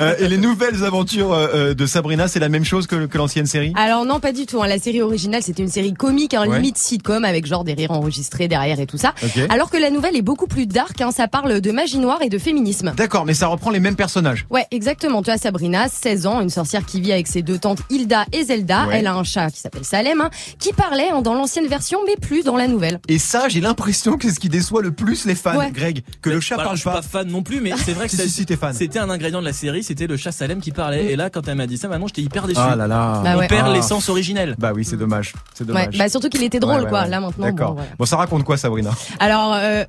Euh, 0.00 0.14
et 0.18 0.28
les 0.28 0.36
nouvelles 0.38 0.84
aventures 0.84 1.32
euh, 1.32 1.48
euh, 1.54 1.74
de 1.74 1.86
Sabrina, 1.86 2.28
c'est 2.28 2.40
la 2.40 2.48
même 2.48 2.64
chose 2.64 2.86
que, 2.86 3.06
que 3.06 3.18
l'ancienne 3.18 3.46
série? 3.46 3.72
Alors 3.76 4.04
non, 4.04 4.20
pas 4.20 4.32
du 4.32 4.46
tout. 4.46 4.62
hein. 4.62 4.66
La 4.66 4.78
série 4.78 5.02
originale, 5.02 5.42
c'était 5.42 5.62
une 5.62 5.68
série 5.70 5.94
comique, 5.94 6.34
hein, 6.34 6.46
Ouais. 6.46 6.56
limite 6.56 6.78
sitcom, 6.78 7.24
avec 7.24 7.46
genre 7.46 7.64
des 7.64 7.74
rires 7.74 7.92
enregistrés 7.92 8.48
derrière 8.48 8.80
et 8.80 8.86
tout 8.86 8.98
ça. 8.98 9.14
Ok. 9.22 9.38
Alors 9.48 9.70
que 9.70 9.76
la 9.78 9.90
nouvelle 9.90 10.16
est 10.16 10.22
beaucoup 10.22 10.46
plus 10.46 10.66
dark. 10.66 11.00
Hein, 11.00 11.10
ça 11.10 11.28
parle 11.28 11.60
de 11.60 11.72
magie 11.72 11.98
noire 11.98 12.18
et 12.22 12.28
de 12.28 12.38
féminisme. 12.38 12.92
D'accord, 12.96 13.24
mais 13.24 13.34
ça 13.34 13.46
reprend 13.48 13.70
les 13.70 13.80
mêmes 13.84 13.94
personnages. 13.96 14.46
Ouais, 14.50 14.66
exactement. 14.72 15.22
Tu 15.22 15.30
as 15.30 15.38
Sabrina, 15.38 15.88
16 15.88 16.26
ans, 16.26 16.40
une 16.40 16.50
sorcière 16.50 16.84
qui 16.84 17.00
vit 17.00 17.12
avec 17.12 17.26
ses 17.28 17.42
deux 17.42 17.58
tantes 17.58 17.80
Hilda 17.90 18.24
et 18.32 18.42
Zelda. 18.44 18.86
Ouais. 18.86 18.98
Elle 18.98 19.06
a 19.06 19.14
un 19.14 19.22
chat 19.24 19.50
qui 19.50 19.60
s'appelle 19.60 19.84
Salem, 19.84 20.20
hein, 20.20 20.30
qui 20.58 20.72
parlait 20.72 21.10
hein, 21.10 21.22
dans 21.22 21.34
l'ancienne 21.34 21.66
version, 21.68 22.00
mais 22.06 22.16
plus 22.16 22.42
dans 22.42 22.56
la 22.56 22.66
nouvelle. 22.66 22.98
Et 23.08 23.18
ça, 23.18 23.48
j'ai 23.48 23.60
l'impression 23.60 24.16
que 24.16 24.28
c'est 24.28 24.34
ce 24.34 24.40
qui 24.40 24.48
déçoit 24.48 24.82
le 24.82 24.90
plus 24.92 25.24
les 25.26 25.34
fans, 25.34 25.56
Ouais. 25.56 25.70
Greg, 25.70 26.02
que 26.22 26.30
le 26.30 26.40
chat 26.40 26.56
Voilà, 26.56 26.68
parle 26.70 26.76
je 26.76 26.80
suis 26.82 26.90
pas. 26.90 26.96
pas 26.96 27.02
fan 27.02 27.28
non 27.28 27.42
plus, 27.42 27.60
mais 27.60 27.72
c'est 27.76 27.92
vrai 27.92 28.06
que 28.08 28.10
Si, 28.16 28.22
si, 28.22 28.30
si, 28.30 28.46
t'es 28.46 28.56
fan. 28.56 28.72
c'était 28.74 28.98
un 28.98 29.10
ingrédient 29.10 29.40
de 29.40 29.44
la 29.46 29.52
série, 29.52 29.82
c'était 29.84 30.06
le 30.06 30.16
chat 30.16 30.32
Salem 30.32 30.60
qui 30.60 30.70
parlait. 30.72 31.12
Et 31.12 31.16
là, 31.16 31.30
quand 31.30 31.46
elle 31.46 31.56
m'a 31.56 31.66
dit 31.66 31.76
ça, 31.78 31.88
maintenant 31.88 32.06
j'étais 32.06 32.22
hyper 32.22 32.46
déçu. 32.46 32.60
Ah 32.62 32.74
là 32.76 32.86
là. 32.86 33.20
Bah 33.22 33.32
On 33.36 33.38
ouais. 33.40 33.46
perd 33.48 33.68
Ah. 33.70 33.72
l'essence 33.74 34.08
originelle. 34.08 34.54
Bah 34.58 34.72
oui, 34.74 34.84
c'est 34.84 34.96
dommage. 34.96 35.32
C'est 35.54 35.62
Ouais, 35.64 35.66
dommage. 35.68 35.98
bah 35.98 36.08
surtout 36.08 36.28
qu'il 36.28 36.42
était 36.42 36.60
drôle, 36.60 36.76
Ouais, 36.76 36.82
ouais, 36.84 36.88
quoi. 36.88 37.02
ouais. 37.02 37.08
Là 37.10 37.20
maintenant. 37.20 37.46
D'accord. 37.46 37.76
Bon, 37.98 38.04
ça 38.06 38.16
raconte 38.16 38.44
quoi, 38.44 38.56
Sabrina? 38.56 38.90
Alors, 39.18 39.52
euh, 39.54 39.84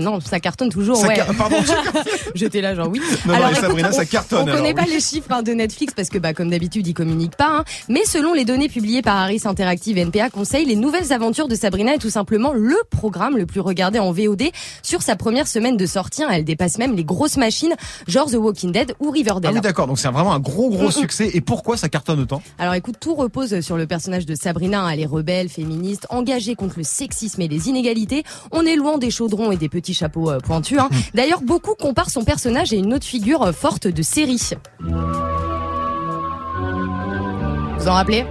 non, 0.00 0.20
ça 0.20 0.40
cartonne 0.40 0.68
toujours, 0.68 0.96
Ça 0.96 1.08
ouais. 1.08 1.14
car- 1.16 1.34
pardon. 1.34 1.56
J'étais 2.34 2.60
là, 2.60 2.74
genre 2.74 2.88
oui. 2.88 3.00
Non, 3.26 3.34
non, 3.34 3.40
mais 3.50 3.54
Sabrina, 3.54 3.88
on, 3.90 3.92
ça 3.92 4.04
cartonne, 4.04 4.40
On 4.42 4.44
connaît 4.44 4.70
alors, 4.70 4.84
pas 4.84 4.90
les 4.90 5.00
chiffres 5.00 5.28
hein, 5.30 5.42
de 5.42 5.52
Netflix 5.52 5.94
parce 5.94 6.08
que, 6.08 6.18
bah, 6.18 6.34
comme 6.34 6.50
d'habitude, 6.50 6.86
ils 6.86 6.94
communiquent 6.94 7.36
pas. 7.36 7.50
hein. 7.60 7.64
Mais 7.88 8.04
selon 8.04 8.34
les 8.34 8.44
données 8.44 8.68
publiées 8.68 9.02
par 9.02 9.16
Harris 9.16 9.42
Interactive 9.44 9.98
et 9.98 10.02
NPA 10.02 10.30
Conseil, 10.30 10.64
les 10.66 10.76
nouvelles 10.76 11.12
aventures 11.12 11.48
de 11.48 11.54
Sabrina 11.54 11.94
est 11.94 11.98
tout 11.98 12.10
simplement 12.10 12.52
le 12.52 12.76
programme 12.90 13.36
le 13.36 13.46
plus 13.46 13.60
regardé 13.60 13.98
en 13.98 14.12
VOD 14.12 14.44
sur 14.82 15.02
sa 15.02 15.16
première 15.16 15.46
semaine 15.48 15.76
de 15.76 15.86
sortie. 15.86 16.22
hein. 16.22 16.28
Elle 16.30 16.44
dépasse 16.44 16.78
même 16.78 16.94
les 16.96 17.04
grosses 17.04 17.36
machines, 17.36 17.74
genre 18.06 18.30
The 18.30 18.34
Walking 18.34 18.72
Dead 18.72 18.94
ou 19.00 19.08
Ah 19.08 19.12
Riverdale. 19.12 19.54
oui, 19.54 19.60
d'accord. 19.60 19.86
Donc 19.86 19.98
c'est 19.98 20.08
vraiment 20.08 20.32
un 20.32 20.40
gros, 20.40 20.68
gros 20.70 20.84
Mm, 20.84 20.86
mm. 20.88 20.92
succès. 20.92 21.30
Et 21.34 21.40
pourquoi 21.40 21.76
ça 21.76 21.88
cartonne 21.88 22.20
autant? 22.20 22.42
Alors 22.58 22.74
écoute, 22.74 22.96
tout 23.00 23.14
repose 23.14 23.60
sur 23.60 23.76
le 23.76 23.86
personnage 23.86 24.26
de 24.26 24.34
Sabrina. 24.34 24.82
hein. 24.82 24.88
Elle 24.90 25.00
est 25.00 25.06
rebelle, 25.06 25.48
féministe, 25.48 26.06
engagée 26.10 26.54
contre 26.54 26.74
le 26.78 26.84
sexisme 26.84 27.40
et 27.42 27.48
les 27.48 27.68
inégalités. 27.68 28.24
On 28.52 28.64
est 28.66 28.76
loin 28.76 28.98
des 28.98 29.10
chaudrons 29.20 29.52
et 29.52 29.56
des 29.58 29.68
petits 29.68 29.92
chapeaux 29.92 30.30
euh, 30.30 30.38
pointus. 30.38 30.78
hein. 30.78 30.88
D'ailleurs, 31.14 31.42
beaucoup 31.42 31.74
comparent 31.74 32.08
son 32.08 32.24
personnage 32.24 32.72
à 32.72 32.76
une 32.76 32.94
autre 32.94 33.04
figure 33.04 33.42
euh, 33.42 33.52
forte 33.52 33.86
de 33.86 34.02
série. 34.02 34.40
Vous 37.78 37.88
en 37.88 37.92
rappelez? 37.92 38.24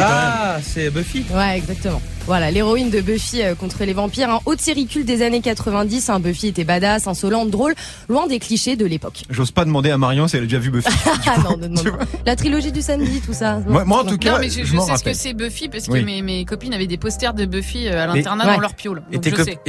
Ah, 0.00 0.58
c'est 0.62 0.90
Buffy. 0.90 1.24
Ouais, 1.34 1.56
exactement. 1.56 2.00
Voilà, 2.26 2.50
l'héroïne 2.50 2.88
de 2.88 3.00
Buffy 3.02 3.42
euh, 3.42 3.54
contre 3.54 3.84
les 3.84 3.92
vampires, 3.92 4.30
un 4.30 4.40
haute 4.46 4.60
série 4.60 4.86
culte 4.86 5.04
des 5.06 5.20
années 5.22 5.42
90. 5.42 6.08
hein. 6.08 6.20
Buffy 6.20 6.46
était 6.48 6.64
badass, 6.64 7.06
insolente, 7.06 7.50
drôle, 7.50 7.74
loin 8.08 8.26
des 8.26 8.38
clichés 8.38 8.76
de 8.76 8.86
l'époque. 8.86 9.24
J'ose 9.28 9.50
pas 9.50 9.66
demander 9.66 9.90
à 9.90 9.98
Marion 9.98 10.26
si 10.26 10.36
elle 10.36 10.44
a 10.44 10.46
déjà 10.46 10.58
vu 10.58 10.70
Buffy. 10.70 10.88
ah 11.26 11.36
non, 11.44 11.58
demande 11.58 11.84
pas. 11.84 12.04
La 12.24 12.34
trilogie 12.34 12.72
du 12.72 12.80
samedi, 12.80 13.20
tout 13.20 13.34
ça. 13.34 13.60
Moi- 13.66 13.84
moi, 13.84 14.00
en 14.00 14.04
tout 14.06 14.16
cas, 14.16 14.32
Non, 14.32 14.38
mais 14.40 14.48
je, 14.48 14.60
je 14.60 14.64
je 14.64 14.74
m'en 14.74 14.86
sais 14.86 14.96
ce 14.96 15.04
que 15.04 15.12
c'est 15.12 15.34
Buffy 15.34 15.68
parce 15.68 15.86
que 15.86 15.92
Oui. 15.92 16.02
mes, 16.04 16.22
mes 16.22 16.44
copines 16.46 16.72
avaient 16.72 16.86
des 16.86 16.96
posters 16.96 17.34
de 17.34 17.44
Buffy 17.44 17.88
euh, 17.88 18.04
à 18.04 18.06
l'internat 18.06 18.46
Ouais. 18.46 18.54
dans 18.54 18.60
leur 18.60 18.74
piole. 18.74 19.02
Et 19.12 19.20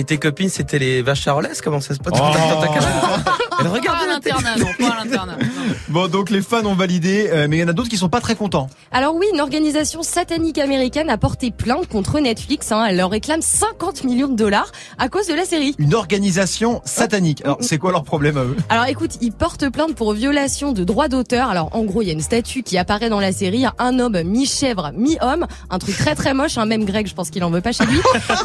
tes 0.06 0.18
copines, 0.18 0.50
c'était 0.50 0.80
les 0.80 1.02
vaches 1.02 1.22
charolaises 1.24 1.60
Comment 1.62 1.82
ça 1.82 1.94
se 1.94 2.00
passe 2.00 2.14
Oh. 2.18 2.22
Cabane 3.58 3.76
Elle 3.76 3.82
Pas 3.82 3.98
à 4.04 4.08
l'internat, 4.08 4.56
non, 4.58 4.68
pas 4.78 4.94
à 4.94 5.04
l'internat. 5.04 5.38
Bon, 5.90 6.08
donc 6.08 6.30
les 6.30 6.42
fans 6.42 6.66
ont 6.66 6.76
validé, 6.76 7.30
euh, 7.32 7.48
mais 7.50 7.58
il 7.58 7.60
y 7.60 7.64
en 7.64 7.68
a 7.68 7.74
d'autres 7.74 7.90
qui 7.90 7.98
sont 7.98 8.10
pas 8.10 8.22
très 8.22 8.36
contents. 8.36 8.68
Alors 8.92 9.16
oui, 9.16 9.26
une 9.34 9.40
organisation 9.42 10.04
satanique 10.04 10.58
américaine 10.58 11.10
a 11.10 11.18
porté 11.18 11.52
plainte 11.52 11.88
contre 11.88 12.20
Netflix. 12.20 12.72
hein. 12.72 12.86
Elle 12.90 12.98
leur 12.98 13.10
réclame 13.10 13.42
50 13.42 14.04
millions 14.04 14.28
de 14.28 14.36
dollars 14.36 14.72
à 14.98 15.10
cause 15.10 15.28
de 15.28 15.34
la 15.34 15.46
série. 15.46 15.76
Une 15.80 15.94
organisation 15.96 16.82
satanique. 16.86 17.42
Alors, 17.46 17.58
c'est 17.62 17.78
quoi 17.78 17.92
leur 17.92 18.04
problème 18.04 18.38
à 18.38 18.42
eux? 18.44 18.56
Alors 18.70 18.86
écoute, 18.86 19.12
ils 19.22 19.32
portent 19.32 19.70
plainte 19.70 19.96
pour 19.96 20.14
violation 20.14 20.72
de 20.72 20.84
droits 20.84 21.08
d'auteur. 21.08 21.50
Alors 21.50 21.70
en 21.76 21.84
gros, 21.84 22.02
il 22.02 22.08
y 22.08 22.10
a 22.10 22.14
une 22.14 22.22
statue 22.22 22.64
qui 22.64 22.78
apparaît 22.78 23.10
dans 23.10 23.20
la 23.20 23.32
série, 23.32 23.66
un 23.80 24.00
homme 24.00 24.22
mi-chèvre, 24.24 24.92
mi-homme, 24.96 25.46
un 25.70 25.80
truc 25.80 25.98
très 25.98 26.16
très 26.16 26.34
moche, 26.34 26.58
un 26.58 26.66
même 26.66 26.86
Greg, 26.86 27.08
je 27.08 27.14
pense 27.14 27.30
qu'il 27.30 27.44
en 27.44 27.50
veut 27.52 27.62
pas 27.62 27.72
chez 27.72 27.86
lui. 27.86 28.00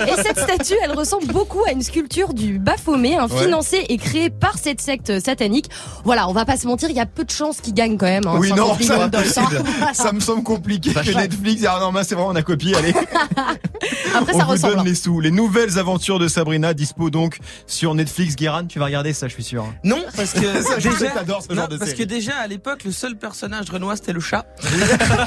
Et 0.08 0.22
cette 0.22 0.38
statue, 0.38 0.74
elle 0.82 0.92
ressemble 0.92 1.26
beaucoup 1.26 1.62
à 1.66 1.72
une 1.72 1.82
sculpture 1.82 2.32
du 2.34 2.58
Baphomet, 2.58 3.16
hein, 3.16 3.26
Ouais. 3.30 3.44
financée 3.44 3.84
et 3.88 3.96
créée 3.96 4.30
par 4.30 4.58
cette 4.58 4.80
secte 4.80 4.99
satanique. 5.20 5.66
Voilà, 6.04 6.28
on 6.28 6.32
va 6.32 6.44
pas 6.44 6.56
se 6.56 6.66
mentir, 6.66 6.90
il 6.90 6.96
y 6.96 7.00
a 7.00 7.06
peu 7.06 7.24
de 7.24 7.30
chances 7.30 7.60
qu'ils 7.60 7.74
gagnent 7.74 7.96
quand 7.96 8.06
même. 8.06 8.26
hein, 8.26 8.36
Oui, 8.38 8.48
50 8.48 9.12
non, 9.12 9.20
ça, 9.24 9.42
ça 9.94 10.12
me 10.12 10.20
semble 10.20 10.42
compliqué 10.42 10.92
que. 10.92 11.10
Netflix. 11.16 11.64
Ah 11.68 11.78
non, 11.80 11.92
c'est 12.02 12.14
vrai, 12.14 12.24
on 12.26 12.34
a 12.34 12.42
copié. 12.42 12.74
Allez, 12.76 12.94
Après, 14.14 14.34
on 14.34 14.38
ça 14.38 14.44
vous 14.44 14.50
ressemble. 14.50 14.76
donne 14.76 14.84
les 14.86 14.94
sous. 14.94 15.20
Les 15.20 15.30
nouvelles 15.30 15.78
aventures 15.78 16.18
de 16.18 16.28
Sabrina 16.28 16.74
dispo 16.74 17.10
donc 17.10 17.38
sur 17.66 17.94
Netflix. 17.94 18.36
Guérin, 18.36 18.64
tu 18.66 18.78
vas 18.78 18.86
regarder 18.86 19.12
ça, 19.12 19.28
je 19.28 19.34
suis 19.34 19.42
sûr. 19.44 19.64
Non, 19.84 19.98
parce 20.16 20.32
que 20.32 20.40
Ça, 20.62 20.78
je 20.78 20.90
sais 20.90 21.08
déjà, 21.08 21.40
ce 21.40 21.48
non, 21.52 21.54
genre 21.60 21.68
de 21.68 21.76
parce 21.76 21.90
série. 21.90 22.02
que 22.02 22.06
déjà 22.08 22.32
à 22.42 22.46
l'époque, 22.46 22.84
le 22.84 22.92
seul 22.92 23.16
personnage 23.16 23.70
renois 23.70 23.96
c'était 23.96 24.12
le 24.12 24.20
chat, 24.20 24.44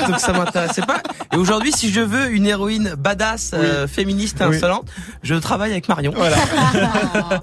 donc 0.07 0.19
ça 0.19 0.33
m'intéressait 0.33 0.81
pas. 0.83 1.01
Et 1.33 1.37
aujourd'hui, 1.37 1.71
si 1.71 1.91
je 1.91 2.01
veux 2.01 2.29
une 2.31 2.45
héroïne 2.45 2.93
badass, 2.97 3.51
euh, 3.53 3.87
féministe 3.87 4.39
et 4.41 4.45
Oui. 4.45 4.55
insolente, 4.57 4.85
je 5.23 5.35
travaille 5.35 5.71
avec 5.71 5.87
Marion. 5.89 6.13
Voilà. 6.15 6.37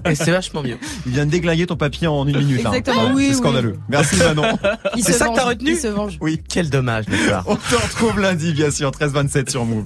Et 0.05 0.15
c'est 0.15 0.31
vachement 0.31 0.61
mieux. 0.63 0.77
Il 1.05 1.13
vient 1.13 1.25
de 1.25 1.31
déglinguer 1.31 1.67
ton 1.67 1.75
papier 1.75 2.07
en 2.07 2.20
une 2.27 2.37
minute. 2.39 2.63
là. 2.63 2.69
Exactement, 2.71 3.11
oui, 3.13 3.23
C'est 3.25 3.29
oui. 3.31 3.35
scandaleux. 3.37 3.77
Merci 3.89 4.15
Manon. 4.17 4.43
Il 4.95 5.03
C'est 5.03 5.13
se 5.13 5.17
ça 5.19 5.27
que 5.29 5.35
t'as 5.35 5.45
retenu 5.45 5.71
Il 5.71 5.77
se 5.77 5.87
venge. 5.87 6.17
Oui. 6.21 6.41
Quel 6.49 6.69
dommage, 6.69 7.05
d'accord. 7.05 7.43
On 7.47 7.55
te 7.55 7.75
retrouve 7.75 8.19
lundi, 8.19 8.53
bien 8.53 8.71
sûr, 8.71 8.91
13-27 8.91 9.49
sur 9.49 9.65
Move. 9.65 9.85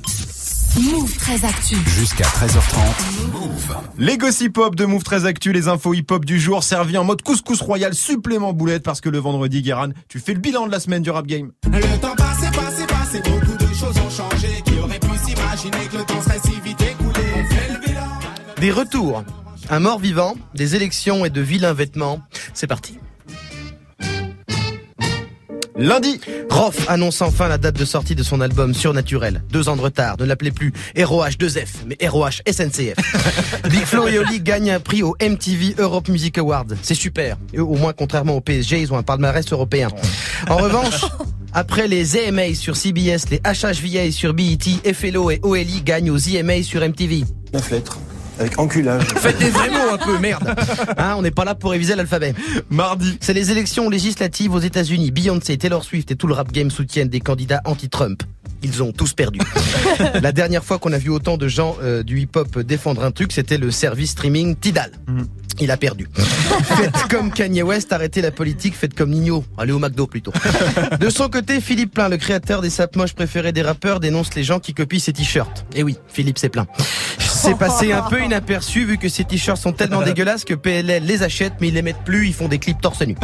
Move 0.81 1.15
très 1.17 1.45
actu. 1.45 1.77
Jusqu'à 1.97 2.25
13h30. 2.25 3.31
Move. 3.31 3.77
Les 3.97 4.17
gossip 4.17 4.57
hop 4.57 4.75
de 4.75 4.83
Move 4.85 5.03
très 5.03 5.25
Actu, 5.25 5.53
les 5.53 5.69
infos 5.69 5.93
hip 5.93 6.07
hop 6.11 6.25
du 6.25 6.37
jour 6.39 6.63
servis 6.63 6.97
en 6.97 7.05
mode 7.05 7.21
couscous 7.21 7.61
royal 7.61 7.93
supplément 7.93 8.51
boulette 8.51 8.83
parce 8.83 8.99
que 8.99 9.07
le 9.07 9.17
vendredi, 9.19 9.61
Guéran, 9.61 9.89
tu 10.09 10.19
fais 10.19 10.33
le 10.33 10.39
bilan 10.41 10.67
de 10.67 10.71
la 10.73 10.81
semaine 10.81 11.01
du 11.01 11.11
rap 11.11 11.25
game. 11.27 11.51
Le 11.71 11.79
temps 12.01 12.13
passé, 12.17 12.47
passé, 12.53 12.85
passé, 12.87 13.19
beaucoup 13.19 13.57
de 13.57 13.73
choses 13.73 13.95
ont 14.05 14.09
changé. 14.09 14.49
Qui 14.65 14.77
aurait 14.79 14.99
pu 14.99 15.07
s'imaginer 15.25 15.85
que 15.89 15.97
le 15.97 16.03
temps 16.03 16.21
serait 16.21 16.39
si 16.43 16.59
vite 16.59 16.81
écoulé 16.81 17.21
On 17.35 17.53
fait 17.53 17.71
le 17.73 17.79
bilan. 17.87 18.01
Des 18.59 18.71
retours, 18.71 19.23
un 19.69 19.79
mort 19.79 19.99
vivant, 19.99 20.35
des 20.53 20.75
élections 20.75 21.25
et 21.25 21.29
de 21.29 21.41
vilains 21.41 21.73
vêtements. 21.73 22.21
C'est 22.53 22.67
parti. 22.67 22.99
Lundi, 25.77 26.21
Roth 26.49 26.77
annonce 26.87 27.21
enfin 27.21 27.49
la 27.49 27.57
date 27.57 27.77
de 27.77 27.83
sortie 27.83 28.15
de 28.15 28.23
son 28.23 28.39
album 28.39 28.73
Surnaturel. 28.73 29.43
Deux 29.51 29.67
ans 29.67 29.75
de 29.75 29.81
retard, 29.81 30.15
ne 30.17 30.23
l'appelez 30.23 30.51
plus 30.51 30.71
ROH2F, 30.95 31.67
mais 31.85 31.97
ROH 32.07 32.41
SNCF. 32.49 32.95
Big 33.69 33.83
Flo 33.83 34.07
et 34.07 34.17
Oli 34.17 34.39
gagnent 34.39 34.71
un 34.71 34.79
prix 34.79 35.03
au 35.03 35.17
MTV 35.21 35.75
Europe 35.77 36.07
Music 36.07 36.37
Awards. 36.37 36.67
C'est 36.81 36.95
super. 36.95 37.35
Et 37.53 37.59
au 37.59 37.75
moins, 37.75 37.91
contrairement 37.91 38.37
au 38.37 38.41
PSG, 38.41 38.79
ils 38.79 38.93
ont 38.93 38.97
un 38.97 39.03
palmarès 39.03 39.51
européen. 39.51 39.89
En 40.49 40.55
revanche, 40.55 41.05
après 41.53 41.89
les 41.89 42.25
AMA 42.25 42.53
sur 42.53 42.77
CBS, 42.77 43.29
les 43.29 43.39
HHVA 43.39 44.11
sur 44.13 44.33
BET, 44.33 44.93
FLO 44.93 45.29
et 45.29 45.41
OLI 45.43 45.81
gagnent 45.81 46.11
aux 46.11 46.17
EMA 46.17 46.63
sur 46.63 46.87
MTV. 46.87 47.25
9 47.53 47.71
lettres. 47.71 47.99
Avec 48.39 48.59
enculage. 48.59 49.03
Faites 49.17 49.37
des 49.37 49.49
vrais 49.49 49.69
mots 49.69 49.93
un 49.93 49.97
peu, 49.97 50.17
merde. 50.19 50.55
Hein, 50.97 51.15
on 51.17 51.21
n'est 51.21 51.31
pas 51.31 51.45
là 51.45 51.55
pour 51.55 51.71
réviser 51.71 51.95
l'alphabet. 51.95 52.33
mardi, 52.69 53.17
C'est 53.21 53.33
les 53.33 53.51
élections 53.51 53.89
législatives 53.89 54.53
aux 54.53 54.59
États-Unis. 54.59 55.11
Beyoncé, 55.11 55.57
Taylor 55.57 55.83
Swift 55.83 56.11
et 56.11 56.15
tout 56.15 56.27
le 56.27 56.33
rap 56.33 56.51
game 56.51 56.69
soutiennent 56.69 57.09
des 57.09 57.21
candidats 57.21 57.61
anti-Trump. 57.65 58.23
Ils 58.63 58.81
ont 58.81 58.91
tous 58.91 59.13
perdu. 59.13 59.39
La 60.21 60.31
dernière 60.31 60.63
fois 60.63 60.79
qu'on 60.79 60.91
a 60.91 60.97
vu 60.97 61.09
autant 61.09 61.37
de 61.37 61.47
gens 61.47 61.77
euh, 61.81 62.03
du 62.03 62.19
hip-hop 62.19 62.59
défendre 62.59 63.03
un 63.03 63.11
truc, 63.11 63.31
c'était 63.31 63.57
le 63.57 63.71
service 63.71 64.11
streaming 64.11 64.55
Tidal. 64.55 64.91
Mhm. 65.07 65.27
Il 65.59 65.71
a 65.71 65.77
perdu. 65.77 66.07
faites 66.15 67.07
comme 67.09 67.31
Kanye 67.31 67.63
West, 67.63 67.93
arrêtez 67.93 68.21
la 68.21 68.31
politique, 68.31 68.75
faites 68.75 68.93
comme 68.93 69.11
Nino. 69.11 69.43
Allez 69.57 69.71
au 69.71 69.79
McDo 69.79 70.07
plutôt. 70.07 70.33
De 70.99 71.09
son 71.09 71.29
côté, 71.29 71.61
Philippe 71.61 71.93
Plein, 71.93 72.09
le 72.09 72.17
créateur 72.17 72.61
des 72.61 72.69
sapes 72.69 72.95
moches 72.95 73.13
préférés 73.13 73.51
des 73.51 73.61
rappeurs, 73.61 73.99
dénonce 73.99 74.35
les 74.35 74.43
gens 74.43 74.59
qui 74.59 74.73
copient 74.73 74.99
ses 74.99 75.13
t-shirts. 75.13 75.65
Et 75.75 75.83
oui, 75.83 75.97
Philippe 76.07 76.37
c'est 76.37 76.49
plein. 76.49 76.67
C'est 77.19 77.57
passé 77.57 77.91
un 77.91 78.01
peu 78.01 78.23
inaperçu 78.23 78.85
vu 78.85 78.97
que 78.97 79.07
ces 79.07 79.23
t-shirts 79.23 79.61
sont 79.61 79.71
tellement 79.71 80.01
dégueulasses 80.05 80.45
que 80.45 80.55
PLL 80.55 81.05
les 81.05 81.23
achète 81.23 81.53
mais 81.61 81.67
ils 81.67 81.73
les 81.73 81.81
mettent 81.81 82.03
plus, 82.03 82.27
ils 82.27 82.33
font 82.33 82.47
des 82.47 82.57
clips 82.57 82.81
torse 82.81 83.01
nu. 83.01 83.15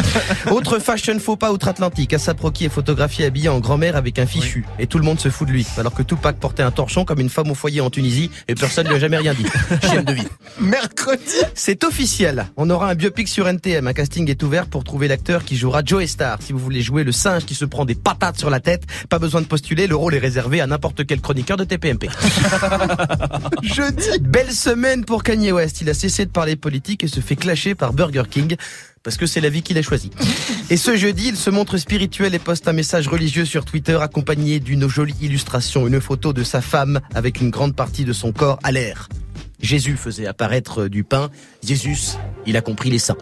Autre 0.51 0.79
fashion 0.79 1.17
faux 1.19 1.37
pas 1.37 1.51
outre-Atlantique, 1.51 2.13
Asap 2.13 2.39
Rocky 2.39 2.65
est 2.65 2.69
photographié 2.69 3.25
habillé 3.25 3.49
en 3.49 3.59
grand-mère 3.59 3.95
avec 3.95 4.19
un 4.19 4.25
fichu 4.25 4.65
et 4.79 4.87
tout 4.87 4.99
le 4.99 5.05
monde 5.05 5.19
se 5.19 5.29
fout 5.29 5.47
de 5.47 5.53
lui 5.53 5.65
alors 5.77 5.93
que 5.93 6.03
Tupac 6.03 6.37
portait 6.37 6.63
un 6.63 6.71
torchon 6.71 7.03
comme 7.03 7.19
une 7.19 7.29
femme 7.29 7.49
au 7.49 7.55
foyer 7.55 7.81
en 7.81 7.89
Tunisie 7.89 8.29
et 8.47 8.55
personne 8.55 8.87
lui 8.87 8.95
a 8.95 8.99
jamais 8.99 9.17
rien 9.17 9.33
dit. 9.33 9.45
Chienne 9.87 10.05
de 10.05 10.13
vie. 10.13 10.27
mercredi, 10.59 11.21
C'est 11.55 11.83
officiel. 11.83 12.20
On 12.55 12.69
aura 12.69 12.89
un 12.89 12.93
biopic 12.93 13.27
sur 13.27 13.47
NTM. 13.47 13.87
Un 13.87 13.93
casting 13.93 14.29
est 14.29 14.43
ouvert 14.43 14.67
pour 14.67 14.83
trouver 14.83 15.07
l'acteur 15.07 15.43
qui 15.43 15.55
jouera 15.55 15.81
Joe 15.83 16.05
Star. 16.05 16.39
Si 16.41 16.53
vous 16.53 16.59
voulez 16.59 16.81
jouer 16.81 17.03
le 17.03 17.11
singe 17.11 17.45
qui 17.45 17.55
se 17.55 17.65
prend 17.65 17.83
des 17.83 17.95
patates 17.95 18.37
sur 18.37 18.51
la 18.51 18.59
tête, 18.59 18.83
pas 19.09 19.17
besoin 19.17 19.41
de 19.41 19.47
postuler. 19.47 19.87
Le 19.87 19.95
rôle 19.95 20.13
est 20.13 20.19
réservé 20.19 20.61
à 20.61 20.67
n'importe 20.67 21.07
quel 21.07 21.19
chroniqueur 21.19 21.57
de 21.57 21.63
TPMP. 21.63 22.09
jeudi, 23.63 24.19
Belle 24.19 24.51
semaine 24.51 25.03
pour 25.03 25.23
Kanye 25.23 25.51
West. 25.51 25.81
Il 25.81 25.89
a 25.89 25.95
cessé 25.95 26.25
de 26.25 26.31
parler 26.31 26.55
politique 26.55 27.03
et 27.03 27.07
se 27.07 27.21
fait 27.21 27.35
clasher 27.35 27.73
par 27.73 27.91
Burger 27.91 28.23
King. 28.29 28.55
Parce 29.01 29.17
que 29.17 29.25
c'est 29.25 29.41
la 29.41 29.49
vie 29.49 29.63
qu'il 29.63 29.79
a 29.79 29.81
choisie. 29.81 30.11
Et 30.69 30.77
ce 30.77 30.95
jeudi, 30.95 31.29
il 31.29 31.37
se 31.37 31.49
montre 31.49 31.77
spirituel 31.77 32.35
et 32.35 32.39
poste 32.39 32.67
un 32.67 32.73
message 32.73 33.07
religieux 33.07 33.45
sur 33.45 33.65
Twitter 33.65 33.97
accompagné 33.99 34.59
d'une 34.59 34.87
jolie 34.87 35.15
illustration, 35.21 35.87
une 35.87 35.99
photo 35.99 36.33
de 36.33 36.43
sa 36.43 36.61
femme 36.61 36.99
avec 37.15 37.41
une 37.41 37.49
grande 37.49 37.75
partie 37.75 38.05
de 38.05 38.13
son 38.13 38.31
corps 38.31 38.59
à 38.61 38.71
l'air. 38.71 39.09
Jésus 39.61 39.95
faisait 39.95 40.25
apparaître 40.25 40.87
du 40.87 41.03
pain. 41.03 41.29
Jésus, 41.63 42.17
il 42.47 42.57
a 42.57 42.61
compris 42.61 42.89
les 42.89 42.97
saints. 42.97 43.17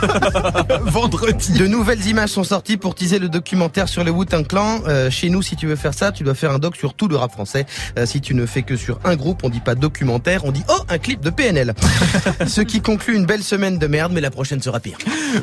vendredi, 0.82 1.52
De 1.52 1.66
nouvelles 1.68 2.04
images 2.06 2.30
sont 2.30 2.42
sorties 2.42 2.76
pour 2.76 2.96
teaser 2.96 3.20
le 3.20 3.28
documentaire 3.28 3.88
sur 3.88 4.02
le 4.02 4.10
Wu-Tang 4.10 4.44
Clan. 4.44 4.80
Euh, 4.88 5.08
chez 5.08 5.30
nous, 5.30 5.40
si 5.40 5.54
tu 5.54 5.68
veux 5.68 5.76
faire 5.76 5.94
ça, 5.94 6.10
tu 6.10 6.24
dois 6.24 6.34
faire 6.34 6.50
un 6.50 6.58
doc 6.58 6.74
sur 6.74 6.94
tout 6.94 7.06
le 7.06 7.16
rap 7.16 7.30
français. 7.30 7.64
Euh, 7.96 8.06
si 8.06 8.20
tu 8.20 8.34
ne 8.34 8.44
fais 8.44 8.62
que 8.62 8.76
sur 8.76 8.98
un 9.04 9.14
groupe, 9.14 9.44
on 9.44 9.50
dit 9.50 9.60
pas 9.60 9.76
documentaire, 9.76 10.44
on 10.44 10.50
dit 10.50 10.64
oh 10.68 10.82
un 10.88 10.98
clip 10.98 11.20
de 11.20 11.30
PNL. 11.30 11.74
Ce 12.46 12.60
qui 12.60 12.80
conclut 12.80 13.14
une 13.16 13.24
belle 13.24 13.42
semaine 13.44 13.78
de 13.78 13.86
merde, 13.86 14.12
mais 14.12 14.20
la 14.20 14.32
prochaine 14.32 14.60
sera 14.60 14.80
pire. 14.80 14.98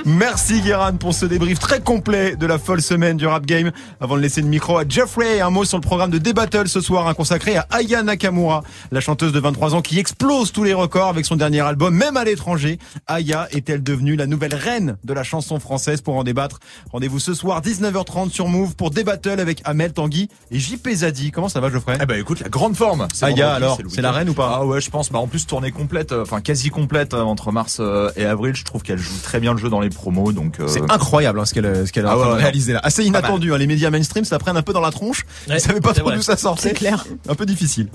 merci 0.06 0.62
Guéran 0.62 0.94
pour 0.94 1.14
ce 1.14 1.26
débrief 1.26 1.60
très 1.60 1.80
complet 1.80 2.36
de 2.36 2.46
la 2.46 2.60
folle 2.60 2.82
semaine 2.82 3.16
du 3.16 3.26
rap 3.26 3.46
game. 3.46 3.72
Avant 4.02 4.18
de 4.18 4.22
laisser 4.22 4.42
le 4.42 4.48
micro 4.48 4.78
à 4.78 4.84
Jeffrey, 4.88 5.40
un 5.40 5.50
mot 5.50 5.64
sur 5.64 5.78
le 5.78 5.82
programme 5.82 6.12
de 6.12 6.18
D-Battle 6.18 6.68
ce 6.68 6.82
soir, 6.82 7.08
un 7.08 7.14
consacré 7.14 7.56
à 7.56 7.68
Aya 7.70 8.04
Nakamura, 8.04 8.64
la 8.92 9.00
chanteuse 9.00 9.32
de 9.32 9.40
23 9.40 9.76
ans 9.76 9.82
qui 9.82 9.98
explose 9.98 10.52
tous 10.52 10.66
les 10.66 10.74
records 10.74 11.08
avec 11.08 11.26
son 11.26 11.38
dernier 11.38 11.62
album, 11.62 12.01
même 12.02 12.18
à 12.18 12.24
l'étranger. 12.24 12.80
Aya 13.06 13.48
est-elle 13.52 13.84
devenue 13.84 14.16
la 14.16 14.26
nouvelle 14.26 14.56
reine 14.56 14.98
de 15.04 15.14
la 15.14 15.24
chanson 15.24 15.60
française 15.60 16.02
Pour 16.02 16.16
en 16.16 16.24
débattre, 16.24 16.60
rendez-vous 16.92 17.20
ce 17.20 17.36
soir 17.36 17.62
19h30 17.62 18.32
sur 18.32 18.48
Move 18.48 18.76
pour 18.76 18.90
débattle 18.90 19.40
avec 19.40 19.62
Amel 19.66 19.94
Tanguy 19.94 20.28
et 20.50 20.58
JP 20.60 20.90
Zadi. 20.94 21.30
Comment 21.32 21.48
ça 21.50 21.60
va 21.60 21.70
Geoffrey? 21.70 21.98
Eh 22.02 22.06
ben 22.08 22.20
écoute, 22.20 22.40
la 22.40 22.50
grande 22.50 22.76
forme. 22.76 23.08
C'est 23.14 23.26
Aya 23.26 23.54
alors, 23.54 23.78
c'est 23.88 24.02
la 24.02 24.12
reine 24.12 24.30
ou 24.30 24.34
pas? 24.34 24.58
Ah 24.62 24.66
ouais, 24.66 24.82
je 24.82 24.90
pense. 24.90 25.12
Bah 25.12 25.20
en 25.20 25.28
plus 25.28 25.46
tournée 25.46 25.72
complète, 25.72 26.12
euh, 26.12 26.24
enfin 26.24 26.42
quasi 26.42 26.70
complète 26.72 27.14
euh, 27.14 27.22
entre 27.22 27.52
mars 27.52 27.78
euh, 27.80 28.10
et 28.16 28.26
avril. 28.26 28.56
Je 28.56 28.64
trouve 28.66 28.82
qu'elle 28.82 28.98
joue 28.98 29.20
très 29.22 29.40
bien 29.40 29.52
le 29.54 29.60
jeu 29.60 29.70
dans 29.70 29.80
les 29.82 29.90
promos, 29.90 30.32
donc. 30.32 30.60
euh, 30.60 30.68
C'est 30.68 30.90
incroyable 30.92 31.40
hein, 31.40 31.46
ce 31.46 31.54
qu'elle 31.54 31.86
ce 31.86 31.92
qu'elle 31.92 32.06
a 32.08 32.12
Ah 32.12 32.18
ouais, 32.18 32.26
ouais, 32.26 32.34
réaliser 32.42 32.74
là. 32.74 32.80
Assez 32.84 33.04
inattendu. 33.06 33.54
Hein, 33.54 33.58
les 33.60 33.68
médias 33.68 33.92
mainstream 33.92 34.26
ça 34.26 34.40
prenne 34.40 34.58
un 34.58 34.64
peu 34.64 34.74
dans 34.74 34.82
la 34.82 34.92
tronche. 34.92 35.24
Ils 35.48 35.60
savaient 35.60 35.82
pas 35.82 35.94
trop 35.94 36.12
d'où 36.12 36.22
ça 36.24 36.36
sortait. 36.38 36.70
C'est 36.70 36.74
clair. 36.74 37.06
Un 37.30 37.36
peu 37.36 37.46
difficile. 37.46 37.90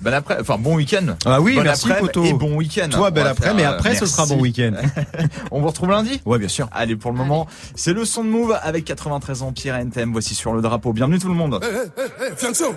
Belle 0.00 0.14
après, 0.14 0.36
enfin 0.40 0.58
bon 0.58 0.76
week-end. 0.76 1.16
Ah 1.24 1.40
oui, 1.40 1.56
Bonne 1.56 1.64
merci 1.64 1.88
Poto. 1.98 2.24
Et 2.24 2.32
bon 2.32 2.54
week-end. 2.56 2.88
Toi, 2.90 3.10
va 3.10 3.30
après, 3.30 3.52
mais 3.54 3.64
euh, 3.64 3.70
après, 3.70 3.94
ce 3.96 4.06
sera 4.06 4.26
bon 4.26 4.40
week-end. 4.40 4.72
On 5.50 5.60
vous 5.60 5.66
retrouve 5.66 5.90
lundi? 5.90 6.20
Ouais, 6.24 6.38
bien 6.38 6.48
sûr. 6.48 6.68
Allez, 6.72 6.96
pour 6.96 7.10
le 7.10 7.16
moment, 7.16 7.46
c'est 7.74 7.92
le 7.92 8.04
son 8.04 8.24
de 8.24 8.28
Move 8.28 8.56
avec 8.62 8.84
93 8.84 9.42
ans, 9.42 9.52
Pierre 9.52 9.76
NTM. 9.76 10.12
Voici 10.12 10.34
sur 10.34 10.52
le 10.52 10.62
drapeau. 10.62 10.92
Bienvenue 10.92 11.18
tout 11.18 11.28
le 11.28 11.34
monde. 11.34 11.58
Hey, 11.62 11.70
hey, 11.70 12.28
hey, 12.28 12.32
Fianso 12.36 12.74